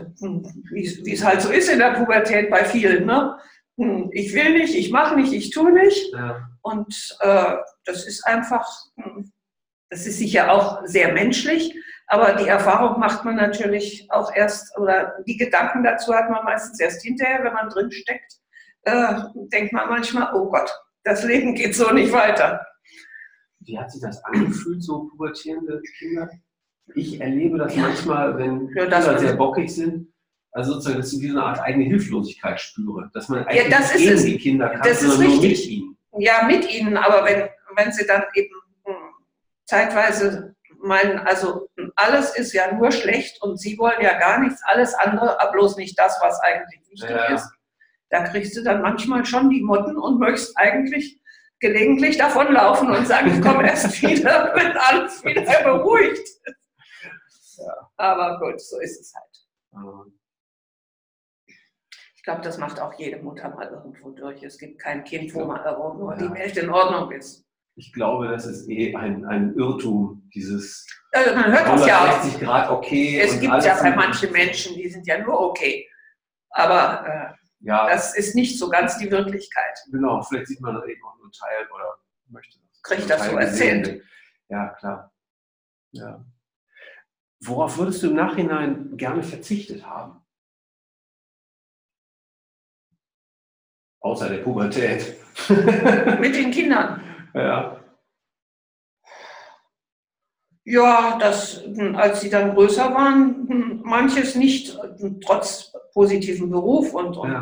wie 0.72 1.14
es 1.14 1.24
halt 1.24 1.42
so 1.42 1.52
ist 1.52 1.70
in 1.70 1.80
der 1.80 1.94
Pubertät 1.94 2.50
bei 2.50 2.64
vielen. 2.64 3.06
Ne? 3.06 3.38
Hm, 3.80 4.10
ich 4.12 4.34
will 4.34 4.58
nicht, 4.58 4.76
ich 4.76 4.92
mache 4.92 5.16
nicht, 5.16 5.32
ich 5.32 5.52
tue 5.52 5.72
nicht. 5.72 6.14
Ja. 6.14 6.50
Und 6.62 7.18
äh, 7.22 7.56
das 7.86 8.06
ist 8.06 8.26
einfach, 8.26 8.68
hm, 8.98 9.32
das 9.90 10.06
ist 10.06 10.18
sicher 10.18 10.52
auch 10.52 10.82
sehr 10.86 11.14
menschlich, 11.14 11.74
aber 12.08 12.34
die 12.34 12.48
Erfahrung 12.48 13.00
macht 13.00 13.24
man 13.24 13.38
natürlich 13.38 14.06
auch 14.10 14.36
erst, 14.36 14.78
oder 14.78 15.24
die 15.26 15.38
Gedanken 15.38 15.84
dazu 15.84 16.14
hat 16.14 16.30
man 16.30 16.44
meistens 16.44 16.80
erst 16.80 17.02
hinterher, 17.04 17.44
wenn 17.44 17.54
man 17.54 17.70
drin 17.70 17.90
steckt, 17.92 18.34
äh, 18.84 19.14
denkt 19.54 19.72
man 19.72 19.88
manchmal, 19.88 20.34
oh 20.34 20.50
Gott, 20.50 20.70
das 21.04 21.24
Leben 21.24 21.56
geht 21.56 21.74
so 21.74 21.90
nicht 21.92 22.12
weiter. 22.12 22.66
Wie 23.62 23.80
hat 23.80 23.92
sich 23.92 24.02
das 24.02 24.22
angefühlt, 24.26 24.84
so 24.84 25.08
pubertierende 25.08 25.82
Kinder? 25.98 26.30
Ich 26.96 27.22
erlebe 27.22 27.58
das 27.58 27.76
manchmal, 27.76 28.38
wenn 28.38 28.68
ja, 28.76 28.82
Kinder 28.84 29.20
sehr 29.20 29.36
bockig 29.36 29.74
sind, 29.74 30.12
also 30.52 30.74
sozusagen, 30.74 30.98
dass 30.98 31.14
ich 31.14 31.30
eine 31.30 31.44
Art 31.44 31.60
eigene 31.60 31.86
Hilflosigkeit 31.86 32.60
spüre. 32.60 33.10
Dass 33.14 33.30
man 33.30 33.46
eigentlich 33.46 33.64
ja, 33.64 33.70
das 33.70 33.94
nicht 33.94 34.08
gegen 34.08 34.26
die 34.26 34.38
Kinder 34.38 34.70
kann, 34.70 34.82
das 34.82 35.02
sondern 35.02 35.22
nur 35.22 35.42
mit 35.42 35.66
ihnen. 35.66 35.98
Ja, 36.18 36.44
mit 36.48 36.74
ihnen, 36.74 36.98
aber 36.98 37.26
wenn, 37.26 37.50
wenn 37.76 37.92
sie 37.92 38.06
dann 38.06 38.24
eben 38.34 38.56
hm, 38.84 38.96
zeitweise 39.66 40.56
meinen, 40.82 41.20
also 41.20 41.70
alles 41.96 42.36
ist 42.36 42.54
ja 42.54 42.74
nur 42.74 42.92
schlecht 42.92 43.42
und 43.42 43.60
sie 43.60 43.78
wollen 43.78 44.02
ja 44.02 44.18
gar 44.18 44.40
nichts, 44.40 44.62
alles 44.64 44.94
andere, 44.96 45.38
bloß 45.52 45.78
nicht 45.78 45.98
das, 46.00 46.18
was 46.22 46.40
eigentlich 46.42 46.82
wichtig 46.90 47.10
ja. 47.10 47.36
ist. 47.36 47.50
Da 48.10 48.24
kriegst 48.24 48.58
du 48.58 48.64
dann 48.64 48.82
manchmal 48.82 49.26
schon 49.26 49.50
die 49.50 49.62
Motten 49.62 49.98
und 49.98 50.20
möchtest 50.20 50.58
eigentlich 50.58 51.22
gelegentlich 51.60 52.18
davonlaufen 52.18 52.90
und 52.90 53.08
sagen, 53.08 53.32
ich 53.36 53.42
komme 53.42 53.68
erst 53.68 54.02
wieder, 54.02 54.52
wenn 54.56 54.76
alles 54.78 55.24
wieder 55.24 55.64
beruhigt 55.64 56.28
Ja. 57.58 57.92
Aber 57.98 58.40
gut, 58.40 58.60
so 58.62 58.80
ist 58.80 59.00
es 59.02 59.14
halt. 59.14 59.26
Ich 60.08 60.19
glaube, 62.30 62.44
das 62.44 62.60
macht 62.60 62.80
auch 62.80 62.94
jede 62.94 63.18
Mutter 63.18 63.50
mal 63.50 63.68
irgendwo 63.68 64.12
durch. 64.12 64.44
Es 64.44 64.60
gibt 64.60 64.80
kein 64.80 65.04
Kind, 65.04 65.34
wo 65.34 65.46
man 65.46 65.64
nur 65.98 66.14
ja. 66.14 66.20
die 66.20 66.32
Welt 66.32 66.56
in 66.58 66.70
Ordnung 66.70 67.12
ist. 67.12 67.44
Ich 67.76 67.92
glaube, 67.92 68.28
das 68.28 68.46
ist 68.46 68.70
eh 68.70 68.96
ein, 68.96 69.26
ein 69.26 69.56
Irrtum, 69.56 70.30
dieses 70.34 70.86
also 71.12 71.34
man 71.34 71.52
hört 71.52 71.68
das 71.68 71.88
ja 71.88 72.22
auch. 72.22 72.40
Grad 72.40 72.70
okay. 72.70 73.20
Es 73.20 73.40
gibt 73.40 73.64
ja 73.64 73.82
bei 73.82 73.96
manchen 73.96 74.32
Menschen, 74.32 74.76
die 74.76 74.90
sind 74.90 75.08
ja 75.08 75.18
nur 75.18 75.40
okay. 75.40 75.90
Aber 76.52 77.08
äh, 77.08 77.34
ja. 77.62 77.90
das 77.90 78.16
ist 78.16 78.36
nicht 78.36 78.60
so 78.60 78.70
ganz 78.70 78.98
die 79.00 79.10
Wirklichkeit. 79.10 79.80
Genau, 79.92 80.22
vielleicht 80.22 80.48
sieht 80.48 80.62
man 80.62 80.76
eben 80.88 81.04
auch 81.04 81.18
nur 81.18 81.32
Teil 81.32 81.68
oder 81.74 81.98
möchte 82.28 82.60
das. 82.60 82.82
Kriegt 82.84 83.10
das 83.10 83.26
so 83.28 83.38
erzählt. 83.38 84.04
Ja, 84.50 84.68
klar. 84.70 85.12
Ja. 85.92 86.24
Worauf 87.42 87.78
würdest 87.78 88.04
du 88.04 88.10
im 88.10 88.16
Nachhinein 88.16 88.98
gerne 88.98 89.24
verzichtet 89.24 89.86
haben? 89.88 90.22
Außer 94.02 94.30
der 94.30 94.38
Pubertät. 94.38 95.16
Mit 96.20 96.36
den 96.36 96.52
Kindern. 96.52 97.02
Ja. 97.34 97.80
Ja, 100.64 101.18
das, 101.20 101.64
als 101.96 102.22
sie 102.22 102.30
dann 102.30 102.54
größer 102.54 102.94
waren, 102.94 103.82
manches 103.84 104.36
nicht, 104.36 104.78
trotz 105.26 105.74
positiven 105.94 106.50
Beruf 106.52 106.94
und, 106.94 107.18
und 107.18 107.32
ja. 107.32 107.42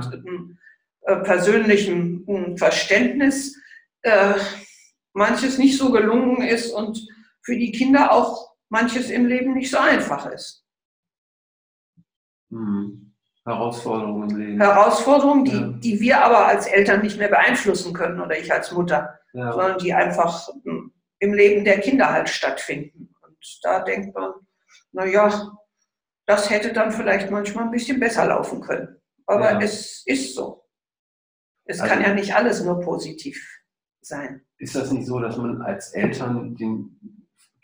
äh, 1.02 1.16
persönlichem 1.24 2.56
Verständnis, 2.58 3.60
äh, 4.04 4.36
manches 5.14 5.58
nicht 5.58 5.78
so 5.78 5.92
gelungen 5.92 6.42
ist 6.42 6.72
und 6.72 7.06
für 7.42 7.58
die 7.58 7.72
Kinder 7.72 8.12
auch 8.12 8.56
manches 8.70 9.10
im 9.10 9.26
Leben 9.26 9.54
nicht 9.54 9.72
so 9.72 9.78
einfach 9.78 10.28
ist. 10.28 10.66
Mhm. 12.50 13.07
Herausforderungen 13.48 14.30
im 14.30 14.38
Leben. 14.38 14.62
Herausforderungen, 14.62 15.46
die, 15.46 15.52
ja. 15.52 15.68
die 15.68 16.00
wir 16.02 16.24
aber 16.24 16.48
als 16.48 16.68
Eltern 16.68 17.02
nicht 17.02 17.18
mehr 17.18 17.30
beeinflussen 17.30 17.94
können 17.94 18.20
oder 18.20 18.38
ich 18.38 18.52
als 18.52 18.74
Mutter, 18.74 19.18
ja. 19.34 19.54
sondern 19.54 19.78
die 19.78 19.94
einfach 19.94 20.50
im 20.66 21.34
Leben 21.34 21.64
der 21.64 21.80
Kinder 21.80 22.12
halt 22.12 22.28
stattfinden. 22.28 23.16
Und 23.22 23.60
da 23.64 23.80
denkt 23.84 24.14
man, 24.14 24.34
naja, 24.92 25.52
das 26.26 26.50
hätte 26.50 26.74
dann 26.74 26.92
vielleicht 26.92 27.32
manchmal 27.32 27.64
ein 27.64 27.72
bisschen 27.72 28.00
besser 28.00 28.26
laufen 28.26 28.60
können. 28.60 29.02
Aber 29.26 29.54
ja. 29.54 29.62
es 29.62 30.04
ist 30.06 30.36
so. 30.36 30.66
Es 31.66 31.80
also, 31.80 31.94
kann 31.94 32.04
ja 32.04 32.14
nicht 32.14 32.36
alles 32.36 32.64
nur 32.64 32.82
positiv 32.82 33.62
sein. 34.02 34.46
Ist 34.58 34.76
das 34.76 34.92
nicht 34.92 35.08
so, 35.08 35.20
dass 35.20 35.38
man 35.38 35.62
als 35.62 35.94
Eltern 35.94 36.56
den 36.56 37.17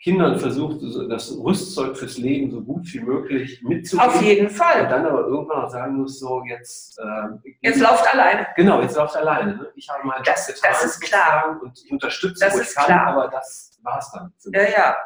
Kindern 0.04 0.38
versucht, 0.38 0.82
das 1.10 1.34
Rüstzeug 1.38 1.96
fürs 1.96 2.18
Leben 2.18 2.50
so 2.50 2.60
gut 2.60 2.92
wie 2.92 3.00
möglich 3.00 3.62
mitzugeben. 3.62 4.10
Auf 4.10 4.20
jeden 4.20 4.50
Fall. 4.50 4.82
Und 4.82 4.90
dann 4.90 5.06
aber 5.06 5.20
irgendwann 5.20 5.64
auch 5.64 5.70
sagen 5.70 5.96
muss, 5.96 6.18
so 6.18 6.44
jetzt... 6.44 6.98
Äh, 6.98 7.50
jetzt 7.62 7.80
läuft 7.80 8.06
alleine. 8.12 8.46
Genau, 8.54 8.82
jetzt 8.82 8.98
läuft 8.98 9.16
alleine. 9.16 9.56
Ne? 9.56 9.72
Ich 9.74 9.88
habe 9.88 10.06
mal 10.06 10.20
das, 10.22 10.46
getan, 10.46 10.72
das 10.72 10.84
ist 10.84 11.00
klar. 11.00 11.58
Und 11.62 11.80
ich 11.82 11.90
unterstütze, 11.90 12.44
das 12.44 12.54
ist 12.54 12.76
kann, 12.76 12.84
klar. 12.84 13.06
aber 13.06 13.28
das 13.28 13.78
war 13.82 13.98
es 13.98 14.10
dann. 14.12 14.30
Ja, 14.52 14.68
ja, 14.68 14.96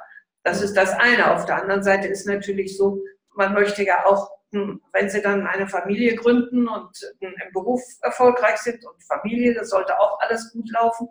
das 0.43 0.63
ist 0.63 0.77
das 0.77 0.91
eine. 0.95 1.33
Auf 1.33 1.45
der 1.45 1.63
anderen 1.63 1.85
Seite 1.85 2.09
ist 2.09 2.27
natürlich 2.27 2.77
so, 2.77 3.01
man 3.37 3.55
möchte 3.55 3.85
ja 3.85 4.05
auch, 4.05 4.29
hm, 4.51 4.83
wenn 4.93 5.09
sie 5.09 5.23
dann 5.23 5.47
eine 5.47 5.69
Familie 5.69 6.17
gründen 6.17 6.67
und 6.67 6.91
hm, 7.21 7.35
im 7.47 7.53
Beruf 7.53 7.83
erfolgreich 8.03 8.57
sind 8.57 8.85
und 8.85 9.01
Familie, 9.05 9.55
das 9.55 9.71
sollte 9.71 9.97
auch 10.01 10.19
alles 10.19 10.53
gut 10.53 10.69
laufen. 10.73 11.09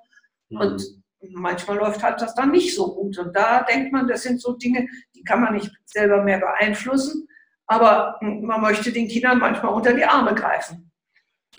Mhm. 0.50 0.60
Und 0.60 0.84
manchmal 1.32 1.78
läuft 1.78 2.04
halt 2.04 2.22
das 2.22 2.36
dann 2.36 2.52
nicht 2.52 2.76
so 2.76 2.96
gut. 2.96 3.18
Und 3.18 3.36
da 3.36 3.64
denkt 3.64 3.92
man, 3.92 4.08
das 4.08 4.24
sind 4.24 4.42
so 4.42 4.54
Dinge, 4.54 4.88
die 5.16 5.24
kann 5.24 5.42
man 5.42 5.54
nicht 5.54 5.72
selber 5.86 6.24
mehr 6.24 6.40
beeinflussen. 6.40 7.28
Aber 7.66 8.18
man 8.22 8.62
möchte 8.62 8.92
den 8.92 9.08
Kindern 9.08 9.40
manchmal 9.40 9.74
unter 9.74 9.94
die 9.94 10.06
Arme 10.06 10.34
greifen. 10.34 10.92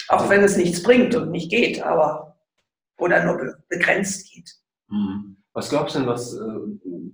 Auch 0.08 0.28
wenn 0.30 0.42
es 0.42 0.56
nichts 0.56 0.82
bringt 0.82 1.14
und 1.14 1.30
nicht 1.30 1.50
geht, 1.50 1.82
aber 1.82 2.38
oder 2.98 3.24
nur 3.24 3.56
begrenzt 3.68 4.30
geht. 4.32 4.50
Mhm. 4.88 5.36
Was 5.52 5.68
glaubst 5.70 5.94
du 5.94 6.00
denn, 6.00 6.08
was 6.08 6.34
äh, 6.34 7.10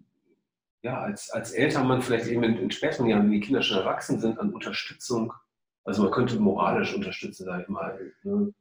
ja, 0.83 1.01
als, 1.01 1.31
als 1.31 1.53
Eltern 1.53 1.89
man 1.89 2.03
vielleicht 2.03 2.27
eben 2.27 2.45
in, 2.45 2.59
in 2.59 2.71
späteren 2.71 3.07
Jahren, 3.07 3.25
wenn 3.25 3.33
die 3.33 3.41
Kinder 3.41 3.63
schon 3.63 3.79
erwachsen 3.79 4.21
sind, 4.21 4.39
an 4.39 4.53
Unterstützung, 4.53 5.33
also 5.85 6.03
man 6.03 6.13
könnte 6.13 6.39
moralisch 6.39 6.95
unterstützen, 6.95 7.45
sage 7.45 7.63
ich 7.63 7.69
mal, 7.69 8.13
ne? 8.23 8.53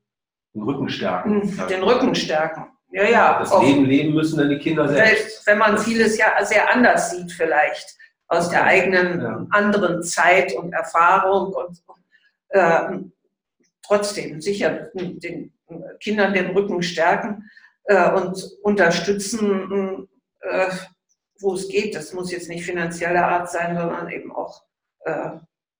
den 0.53 0.63
Rücken 0.63 0.89
stärken. 0.89 1.39
Mhm. 1.39 1.67
Den 1.67 1.83
Rücken 1.83 2.15
stärken. 2.15 2.72
Ja, 2.93 3.09
ja. 3.09 3.39
Das 3.39 3.59
Leben 3.59 3.85
leben 3.85 4.13
müssen 4.13 4.37
dann 4.37 4.49
die 4.49 4.59
Kinder 4.59 4.87
selbst. 4.87 5.45
Wenn 5.47 5.57
man 5.57 5.77
vieles 5.79 6.17
ja 6.17 6.45
sehr 6.45 6.71
anders 6.71 7.09
sieht 7.09 7.31
vielleicht, 7.31 7.97
aus 8.27 8.49
der 8.49 8.63
eigenen 8.63 9.21
ja. 9.21 9.47
anderen 9.51 10.03
Zeit 10.03 10.53
und 10.53 10.73
Erfahrung 10.73 11.53
und 11.53 11.83
äh, 12.49 12.99
trotzdem 13.85 14.41
sicher 14.41 14.89
den 14.93 15.51
Kindern 15.99 16.33
den 16.33 16.51
Rücken 16.51 16.83
stärken 16.83 17.49
äh, 17.85 18.11
und 18.11 18.57
unterstützen, 18.61 20.07
äh, 20.41 20.69
wo 21.39 21.55
es 21.55 21.67
geht. 21.67 21.95
Das 21.95 22.13
muss 22.13 22.31
jetzt 22.31 22.49
nicht 22.49 22.65
finanzieller 22.65 23.27
Art 23.27 23.49
sein, 23.49 23.75
sondern 23.75 24.09
eben 24.09 24.31
auch 24.31 24.63
äh, 25.01 25.31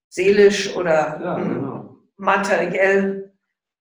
seelisch 0.09 0.75
oder 0.75 1.19
ja, 1.21 1.35
genau. 1.35 1.95
materiell 2.17 3.33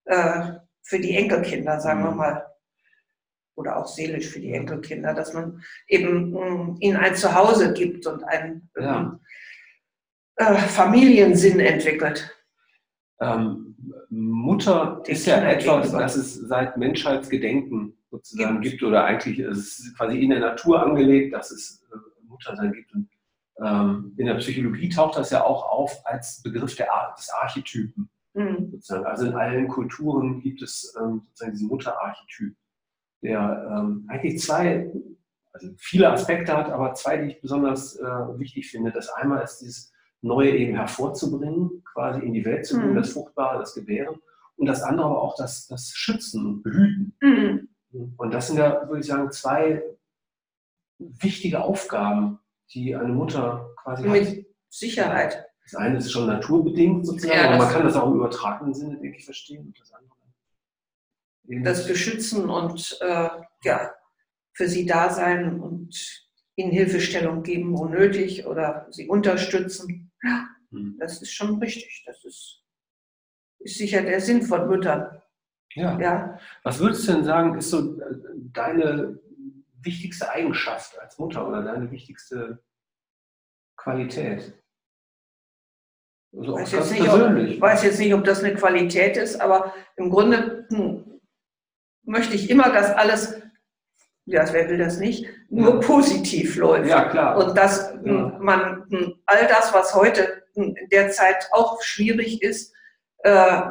äh, 0.05 0.53
für 0.83 0.99
die 0.99 1.15
Enkelkinder, 1.15 1.79
sagen 1.79 2.01
mhm. 2.01 2.05
wir 2.05 2.11
mal 2.11 2.52
oder 3.55 3.77
auch 3.77 3.87
seelisch 3.87 4.29
für 4.29 4.39
die 4.39 4.53
Enkelkinder, 4.53 5.13
dass 5.13 5.33
man 5.33 5.61
eben 5.87 6.31
mh, 6.31 6.49
mm, 6.49 6.77
ihnen 6.79 6.97
ein 6.97 7.15
Zuhause 7.15 7.73
gibt 7.73 8.05
und 8.07 8.23
einen 8.23 8.69
ja. 8.79 9.19
äh, 10.37 10.55
Familiensinn 10.55 11.59
entwickelt. 11.59 12.35
Ähm, 13.19 13.75
Mutter 14.09 15.01
die 15.07 15.11
ist 15.11 15.25
ja 15.25 15.37
etwas, 15.37 15.91
das 15.91 16.15
es 16.15 16.35
seit 16.35 16.77
Menschheitsgedenken 16.77 17.97
sozusagen 18.11 18.61
gibt, 18.61 18.79
gibt 18.79 18.83
oder 18.83 19.05
eigentlich 19.05 19.39
ist 19.39 19.79
es 19.79 19.97
quasi 19.97 20.19
in 20.19 20.29
der 20.29 20.39
Natur 20.39 20.83
angelegt, 20.83 21.33
dass 21.33 21.51
es 21.51 21.83
äh, 21.91 22.27
Muttersein 22.27 22.71
gibt. 22.71 22.93
Und, 22.93 23.09
ähm, 23.63 24.13
in 24.17 24.27
der 24.27 24.35
Psychologie 24.35 24.89
taucht 24.89 25.17
das 25.17 25.31
ja 25.31 25.43
auch 25.43 25.69
auf 25.69 26.05
als 26.05 26.41
Begriff 26.43 26.75
der, 26.75 26.87
des 27.17 27.29
Archetypen. 27.29 28.09
Mhm. 28.33 28.69
Sozusagen. 28.71 29.05
Also 29.05 29.27
in 29.27 29.33
allen 29.33 29.67
Kulturen 29.67 30.41
gibt 30.41 30.61
es 30.61 30.95
ähm, 30.99 31.21
sozusagen 31.25 31.51
diesen 31.53 31.67
Mutterarchetyp 31.67 32.55
der 33.23 33.67
ähm, 33.71 34.05
eigentlich 34.07 34.39
zwei, 34.39 34.91
also 35.53 35.69
viele 35.77 36.11
Aspekte 36.11 36.55
hat, 36.55 36.69
aber 36.69 36.93
zwei, 36.93 37.17
die 37.17 37.31
ich 37.31 37.41
besonders 37.41 37.95
äh, 37.95 38.03
wichtig 38.37 38.69
finde. 38.69 38.91
Das 38.91 39.09
einmal 39.09 39.43
ist 39.43 39.59
dieses 39.59 39.93
Neue 40.21 40.55
eben 40.55 40.75
hervorzubringen, 40.75 41.83
quasi 41.93 42.21
in 42.21 42.33
die 42.33 42.45
Welt 42.45 42.65
zu 42.65 42.77
bringen, 42.77 42.91
mhm. 42.91 42.97
das 42.97 43.13
Fruchtbare, 43.13 43.59
das 43.59 43.73
Gebären. 43.73 44.15
Und 44.55 44.67
das 44.67 44.83
andere 44.83 45.07
aber 45.07 45.21
auch 45.21 45.35
das, 45.35 45.67
das 45.67 45.89
Schützen 45.89 46.45
und 46.45 46.63
Behüten. 46.63 47.17
Mhm. 47.21 47.69
Und 48.17 48.33
das 48.33 48.47
sind 48.47 48.57
ja, 48.57 48.87
würde 48.87 49.01
ich 49.01 49.07
sagen, 49.07 49.31
zwei 49.31 49.83
wichtige 50.99 51.61
Aufgaben, 51.61 52.39
die 52.73 52.95
eine 52.95 53.13
Mutter 53.13 53.69
quasi 53.77 54.07
Mit 54.07 54.27
hat. 54.27 54.45
Sicherheit. 54.69 55.45
Das 55.63 55.75
eine 55.75 55.97
ist 55.97 56.11
schon 56.11 56.27
naturbedingt 56.27 57.05
sozusagen, 57.05 57.39
ja, 57.39 57.49
aber 57.49 57.57
man 57.57 57.69
kann 57.69 57.83
das 57.83 57.95
auch 57.95 58.09
im 58.09 58.15
übertragenen 58.15 58.73
Sinne, 58.73 58.97
denke 58.99 59.17
ich, 59.17 59.25
verstehen. 59.25 59.67
Und 59.67 59.79
das 59.79 59.93
andere 59.93 60.13
das 61.43 61.87
beschützen 61.87 62.49
und 62.49 62.97
äh, 63.01 63.29
ja, 63.63 63.93
für 64.53 64.67
sie 64.67 64.85
da 64.85 65.09
sein 65.09 65.59
und 65.59 66.23
ihnen 66.55 66.71
Hilfestellung 66.71 67.43
geben, 67.43 67.75
wo 67.75 67.85
nötig 67.85 68.45
oder 68.45 68.87
sie 68.91 69.07
unterstützen. 69.07 70.11
Ja, 70.23 70.47
hm. 70.71 70.97
das 70.99 71.21
ist 71.21 71.33
schon 71.33 71.59
richtig. 71.59 72.03
Das 72.05 72.23
ist, 72.23 72.63
ist 73.59 73.77
sicher 73.77 74.01
der 74.01 74.21
Sinn 74.21 74.43
von 74.43 74.67
Müttern. 74.67 75.21
Ja. 75.75 75.99
ja. 75.99 76.39
Was 76.63 76.79
würdest 76.79 77.07
du 77.07 77.13
denn 77.13 77.23
sagen, 77.23 77.57
ist 77.57 77.71
so 77.71 77.99
äh, 77.99 78.15
deine 78.53 79.19
wichtigste 79.81 80.29
Eigenschaft 80.29 80.99
als 80.99 81.17
Mutter 81.17 81.47
oder 81.47 81.63
deine 81.63 81.89
wichtigste 81.91 82.63
Qualität? 83.75 84.53
Also 86.35 86.53
weiß 86.53 86.71
jetzt 86.71 86.91
nicht, 86.91 87.03
persönlich. 87.03 87.55
Ob, 87.55 87.61
weiß 87.61 87.83
jetzt 87.83 87.99
nicht, 87.99 88.13
ob 88.13 88.23
das 88.23 88.43
eine 88.43 88.55
Qualität 88.55 89.17
ist, 89.17 89.39
aber 89.39 89.73
im 89.97 90.09
Grunde 90.09 90.67
hm, 90.69 91.02
möchte 92.13 92.35
ich 92.35 92.49
immer, 92.49 92.71
dass 92.71 92.91
alles, 92.91 93.41
ja, 94.25 94.45
wer 94.53 94.69
will 94.69 94.77
das 94.77 94.99
nicht, 94.99 95.27
nur 95.49 95.81
positiv 95.81 96.55
läuft. 96.55 96.89
Ja, 96.89 97.09
klar. 97.09 97.37
Und 97.37 97.57
dass 97.57 97.93
ja. 98.05 98.37
man 98.39 98.85
all 99.25 99.47
das, 99.47 99.73
was 99.73 99.93
heute 99.93 100.43
in 100.53 100.75
der 100.91 101.09
Zeit 101.09 101.49
auch 101.51 101.81
schwierig 101.81 102.41
ist, 102.41 102.73
äh, 103.23 103.61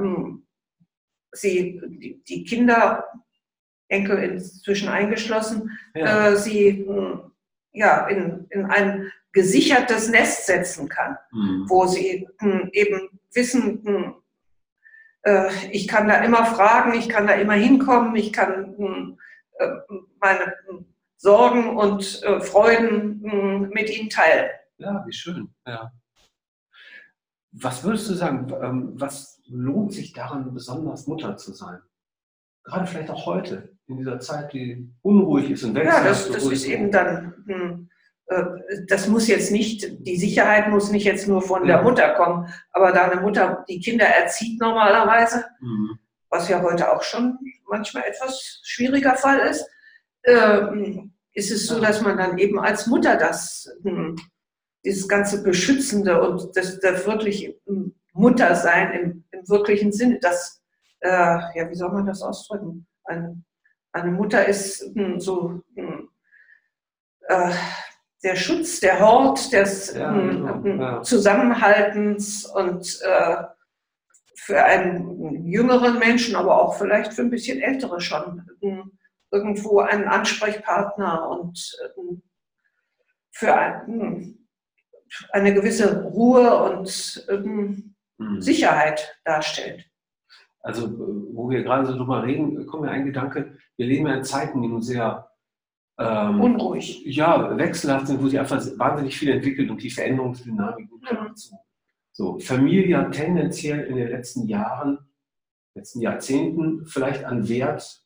sie, 1.33 1.81
die, 2.29 2.45
Kinder, 2.45 3.07
Enkel 3.89 4.19
inzwischen 4.19 4.89
eingeschlossen, 4.89 5.71
ja. 5.95 6.29
äh, 6.29 6.37
sie 6.37 6.87
ja, 7.73 8.07
in, 8.09 8.47
in 8.51 8.67
ein 8.67 9.11
gesichertes 9.33 10.11
Nest 10.11 10.47
setzen 10.47 10.89
kann, 10.89 11.17
mhm. 11.33 11.65
wo 11.69 11.87
sie 11.87 12.29
eben 12.73 13.21
wissen, 13.33 14.22
ich 15.71 15.87
kann 15.89 16.09
da 16.09 16.23
immer 16.25 16.45
fragen, 16.47 16.95
ich 16.99 17.09
kann 17.09 17.27
da 17.27 17.35
immer 17.35 17.55
hinkommen, 17.55 18.17
ich 18.17 18.33
kann 18.33 18.75
hm, 18.77 19.19
äh, 19.59 19.69
meine 20.21 20.55
hm, 20.67 20.87
Sorgen 21.17 21.77
und 21.77 22.23
äh, 22.25 22.41
Freuden 22.41 23.23
hm, 23.23 23.71
mit 23.71 23.91
ihnen 23.91 24.11
teilen. 24.11 24.51
Ja, 24.79 25.05
wie 25.07 25.13
schön. 25.13 25.55
Ja. 25.67 25.93
Was 27.53 27.85
würdest 27.85 28.09
du 28.09 28.15
sagen, 28.15 28.53
ähm, 28.63 28.93
was 28.95 29.41
lohnt 29.47 29.93
sich 29.93 30.13
daran, 30.13 30.53
besonders 30.55 31.07
Mutter 31.07 31.37
zu 31.37 31.53
sein? 31.53 31.79
Gerade 32.65 32.87
vielleicht 32.87 33.11
auch 33.11 33.27
heute, 33.27 33.77
in 33.87 33.99
dieser 33.99 34.21
Zeit, 34.21 34.53
die 34.53 34.91
unruhig 35.03 35.51
ist 35.51 35.65
und 35.65 35.75
wechselt. 35.75 35.95
Ja, 35.95 36.05
das, 36.05 36.31
das 36.31 36.45
ist 36.45 36.65
eben 36.65 36.91
dann 36.91 37.45
äh, 37.47 37.92
das 38.87 39.09
muss 39.09 39.29
jetzt 39.29 39.51
nicht, 39.51 40.07
die 40.07 40.17
Sicherheit 40.17 40.69
muss 40.69 40.91
nicht 40.91 41.05
jetzt 41.05 41.29
nur 41.29 41.43
von 41.43 41.67
ja. 41.67 41.77
der 41.77 41.83
Mutter 41.83 42.15
kommen, 42.15 42.53
aber 42.73 42.93
da 42.93 43.11
eine 43.11 43.21
Mutter 43.21 43.65
die 43.69 43.81
Kinder 43.81 44.07
erzieht 44.07 44.61
normalerweise, 44.61 45.45
mhm. 45.61 45.99
was 46.31 46.49
ja 46.49 46.63
heute 46.63 46.93
auch 46.93 47.03
schon 47.03 47.39
manchmal 47.69 48.05
etwas 48.05 48.61
schwieriger 48.65 49.17
Fall 49.17 49.41
ist, 49.41 49.69
äh, 50.23 50.61
ist 51.35 51.51
es 51.51 51.67
so, 51.67 51.81
dass 51.81 52.01
man 52.01 52.17
dann 52.17 52.39
eben 52.39 52.59
als 52.59 52.87
Mutter 52.87 53.17
das, 53.17 53.69
hm, 53.83 54.17
dieses 54.85 55.09
ganze 55.09 55.43
Beschützende 55.43 56.21
und 56.21 56.57
das, 56.57 56.79
das 56.81 57.07
wirklich 57.07 57.57
Muttersein 58.13 58.93
im, 58.93 59.25
im 59.31 59.49
wirklichen 59.49 59.93
Sinne, 59.93 60.19
das, 60.21 60.63
äh, 61.01 61.09
ja, 61.09 61.71
wie 61.71 61.75
soll 61.75 61.93
man 61.93 62.07
das 62.07 62.23
ausdrücken? 62.23 62.87
Eine, 63.05 63.43
eine 63.93 64.11
Mutter 64.11 64.47
ist 64.47 64.91
hm, 64.95 65.19
so, 65.21 65.63
hm, 65.75 66.09
äh, 67.29 67.51
der 68.23 68.37
Schutz, 68.37 68.81
der 68.81 69.01
Hort 69.01 69.53
des 69.53 69.95
ja, 69.95 70.17
äh, 70.17 70.79
ja. 70.79 71.03
Zusammenhaltens 71.03 72.47
und 72.47 73.01
äh, 73.03 73.37
für 74.37 74.65
einen 74.65 75.47
jüngeren 75.47 75.99
Menschen, 75.99 76.37
aber 76.37 76.61
auch 76.61 76.77
vielleicht 76.77 77.13
für 77.13 77.23
ein 77.23 77.31
bisschen 77.31 77.61
ältere 77.61 78.01
schon, 78.01 78.43
irgendwo 79.31 79.81
einen 79.81 80.05
Ansprechpartner 80.05 81.29
und 81.29 81.77
äh, 81.85 82.17
für 83.31 83.55
ein, 83.55 84.49
eine 85.31 85.55
gewisse 85.55 86.05
Ruhe 86.05 86.63
und 86.65 87.27
ähm, 87.29 87.95
mhm. 88.19 88.41
Sicherheit 88.41 89.21
darstellt. 89.25 89.87
Also, 90.61 90.93
wo 91.33 91.51
wir 91.51 91.63
gerade 91.63 91.87
so 91.87 91.97
drüber 91.97 92.23
reden, 92.23 92.67
kommt 92.67 92.85
mir 92.85 92.91
ein 92.91 93.07
Gedanke, 93.07 93.59
wir 93.77 93.87
leben 93.87 94.07
ja 94.07 94.15
in 94.15 94.25
Zeiten, 94.25 94.63
die 94.63 94.69
uns 94.69 94.87
sehr 94.87 95.32
ähm, 95.99 96.41
unruhig. 96.41 97.03
Ja, 97.05 97.57
wechselhaft 97.57 98.07
sind, 98.07 98.23
wo 98.23 98.29
sich 98.29 98.39
einfach 98.39 98.65
wahnsinnig 98.77 99.19
viel 99.19 99.31
entwickelt 99.31 99.71
und 99.71 99.83
die 99.83 99.91
Veränderungsdynamik 99.91 100.91
nimmt 100.91 101.31
mhm. 101.31 101.37
zu. 101.37 101.57
So, 102.13 102.39
Familie 102.39 102.99
hat 102.99 103.13
tendenziell 103.13 103.85
in 103.87 103.97
den 103.97 104.09
letzten 104.09 104.47
Jahren, 104.47 104.99
letzten 105.75 106.01
Jahrzehnten 106.01 106.87
vielleicht 106.87 107.25
an 107.25 107.49
Wert, 107.49 108.05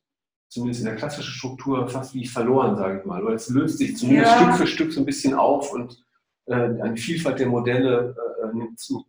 zumindest 0.48 0.80
in 0.80 0.86
der 0.86 0.96
klassischen 0.96 1.32
Struktur, 1.32 1.88
fast 1.88 2.14
wie 2.14 2.26
verloren, 2.26 2.76
sage 2.76 3.00
ich 3.00 3.04
mal. 3.04 3.24
Oder 3.24 3.34
es 3.34 3.48
löst 3.48 3.78
sich 3.78 3.96
zumindest 3.96 4.32
ja. 4.32 4.38
Stück 4.38 4.54
für 4.54 4.66
Stück 4.66 4.92
so 4.92 5.00
ein 5.00 5.06
bisschen 5.06 5.34
auf 5.34 5.72
und 5.72 6.04
äh, 6.46 6.54
eine 6.54 6.96
Vielfalt 6.96 7.40
der 7.40 7.48
Modelle 7.48 8.14
äh, 8.42 8.56
nimmt 8.56 8.78
zu. 8.78 9.04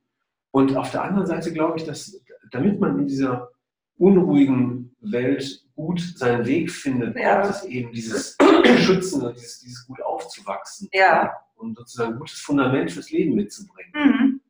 Und 0.51 0.75
auf 0.75 0.89
der 0.91 1.03
anderen 1.03 1.27
Seite 1.27 1.53
glaube 1.53 1.77
ich, 1.77 1.83
dass 1.83 2.19
damit 2.51 2.79
man 2.79 2.99
in 2.99 3.07
dieser 3.07 3.49
unruhigen 3.97 4.95
Welt 5.01 5.56
gut 5.77 6.01
seinen 6.17 6.45
Weg 6.45 6.71
findet, 6.71 7.15
ja. 7.15 7.39
braucht 7.39 7.51
es 7.51 7.63
eben 7.65 7.93
dieses 7.93 8.35
Schützen 8.79 9.21
und 9.21 9.35
dieses, 9.35 9.59
dieses 9.59 9.85
gut 9.85 10.01
aufzuwachsen. 10.01 10.89
Ja. 10.91 11.31
Und 11.55 11.77
sozusagen 11.77 12.13
ein 12.13 12.19
gutes 12.19 12.39
Fundament 12.39 12.91
fürs 12.91 13.11
Leben 13.11 13.35
mitzubringen. 13.35 13.91
Mhm. 13.93 14.41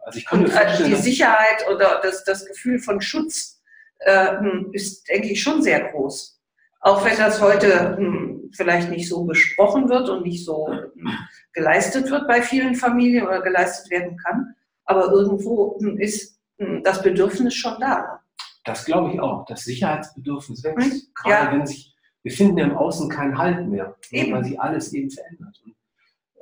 Also 0.00 0.18
ich 0.18 0.26
kann 0.26 0.42
mir 0.42 0.48
vorstellen, 0.48 0.90
die 0.90 0.96
Sicherheit 0.96 1.66
oder 1.72 2.00
das, 2.02 2.22
das 2.24 2.46
Gefühl 2.46 2.78
von 2.78 3.00
Schutz 3.00 3.62
äh, 4.00 4.36
ist, 4.72 5.08
denke 5.08 5.28
ich, 5.28 5.42
schon 5.42 5.62
sehr 5.62 5.90
groß. 5.90 6.40
Auch 6.80 7.04
wenn 7.04 7.16
das 7.16 7.40
heute 7.40 7.96
hm, 7.96 8.50
vielleicht 8.54 8.90
nicht 8.90 9.08
so 9.08 9.24
besprochen 9.24 9.88
wird 9.88 10.08
und 10.10 10.22
nicht 10.22 10.44
so 10.44 10.68
hm, 10.68 11.08
geleistet 11.54 12.10
wird 12.10 12.28
bei 12.28 12.42
vielen 12.42 12.74
Familien 12.74 13.26
oder 13.26 13.40
geleistet 13.40 13.90
werden 13.90 14.18
kann. 14.18 14.54
Aber 14.84 15.10
irgendwo 15.10 15.78
hm, 15.80 15.98
ist 15.98 16.38
hm, 16.58 16.82
das 16.84 17.02
Bedürfnis 17.02 17.54
schon 17.54 17.80
da. 17.80 18.20
Das 18.64 18.84
glaube 18.84 19.12
ich 19.12 19.20
auch. 19.20 19.44
Das 19.46 19.64
Sicherheitsbedürfnis 19.64 20.64
wächst. 20.64 20.92
Hm? 20.92 21.02
Gerade 21.14 21.46
ja. 21.46 21.52
wenn 21.52 21.66
sich, 21.66 21.94
wir 22.22 22.32
finden 22.32 22.58
ja 22.58 22.64
im 22.64 22.76
Außen 22.76 23.08
keinen 23.10 23.38
Halt 23.38 23.68
mehr, 23.68 23.96
eben. 24.10 24.32
weil 24.32 24.44
sich 24.44 24.60
alles 24.60 24.92
eben 24.92 25.10
verändert. 25.10 25.60
Und, 25.64 25.76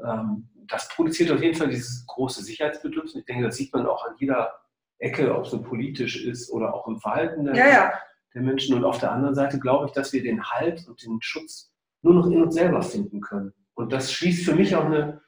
ähm, 0.05 0.49
das 0.69 0.89
produziert 0.89 1.31
auf 1.31 1.43
jeden 1.43 1.57
Fall 1.57 1.69
dieses 1.69 2.07
große 2.07 2.43
Sicherheitsbedürfnis. 2.43 3.17
Ich 3.17 3.25
denke, 3.25 3.45
das 3.45 3.57
sieht 3.57 3.73
man 3.73 3.87
auch 3.87 4.07
an 4.07 4.15
jeder 4.19 4.53
Ecke, 4.99 5.35
ob 5.35 5.45
es 5.45 5.51
so 5.51 5.61
politisch 5.61 6.25
ist 6.25 6.51
oder 6.51 6.73
auch 6.75 6.87
im 6.87 6.99
Verhalten 6.99 7.45
der, 7.45 7.55
ja, 7.55 7.69
ja. 7.69 7.93
der 8.35 8.43
Menschen. 8.43 8.77
Und 8.77 8.85
auf 8.85 8.99
der 8.99 9.13
anderen 9.13 9.35
Seite 9.35 9.59
glaube 9.59 9.87
ich, 9.87 9.93
dass 9.93 10.13
wir 10.13 10.23
den 10.23 10.43
Halt 10.43 10.87
und 10.89 11.03
den 11.03 11.21
Schutz 11.21 11.73
nur 12.03 12.15
noch 12.15 12.27
in 12.27 12.43
uns 12.43 12.55
selber 12.55 12.83
finden 12.83 13.21
können. 13.21 13.53
Und 13.75 13.93
das 13.93 14.13
schließt 14.13 14.45
für 14.45 14.55
mich 14.55 14.77
auch 14.77 14.85
eine, 14.85 15.21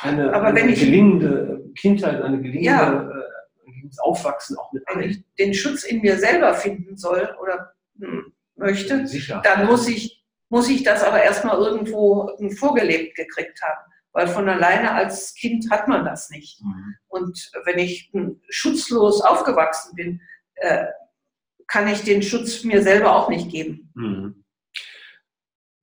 eine, 0.00 0.32
eine 0.32 0.72
gelingende 0.72 1.70
Kindheit, 1.76 2.22
eine 2.22 2.40
gelingende 2.40 2.64
ja. 2.64 3.07
Äh, 3.84 4.00
Aufwachsen 4.00 4.56
auch 4.58 4.72
mit. 4.72 4.84
Wenn 4.92 5.10
ich 5.10 5.24
den 5.38 5.54
Schutz 5.54 5.84
in 5.84 6.00
mir 6.00 6.18
selber 6.18 6.54
finden 6.54 6.96
soll 6.96 7.34
oder 7.40 7.72
hm, 7.98 8.32
möchte, 8.56 9.06
Sicher. 9.06 9.40
dann 9.44 9.66
muss 9.66 9.88
ich, 9.88 10.24
muss 10.48 10.68
ich 10.68 10.82
das 10.82 11.02
aber 11.02 11.22
erstmal 11.22 11.58
irgendwo 11.58 12.30
vorgelebt 12.56 13.16
gekriegt 13.16 13.60
haben. 13.62 13.90
Weil 14.12 14.26
von 14.26 14.48
alleine 14.48 14.92
als 14.92 15.34
Kind 15.34 15.70
hat 15.70 15.86
man 15.86 16.04
das 16.04 16.30
nicht. 16.30 16.62
Mhm. 16.62 16.96
Und 17.08 17.50
wenn 17.64 17.78
ich 17.78 18.10
hm, 18.12 18.40
schutzlos 18.48 19.20
aufgewachsen 19.20 19.94
bin, 19.94 20.20
äh, 20.54 20.86
kann 21.66 21.86
ich 21.86 22.02
den 22.02 22.22
Schutz 22.22 22.64
mir 22.64 22.82
selber 22.82 23.14
auch 23.14 23.28
nicht 23.28 23.50
geben. 23.50 23.92
Mhm. 23.94 24.44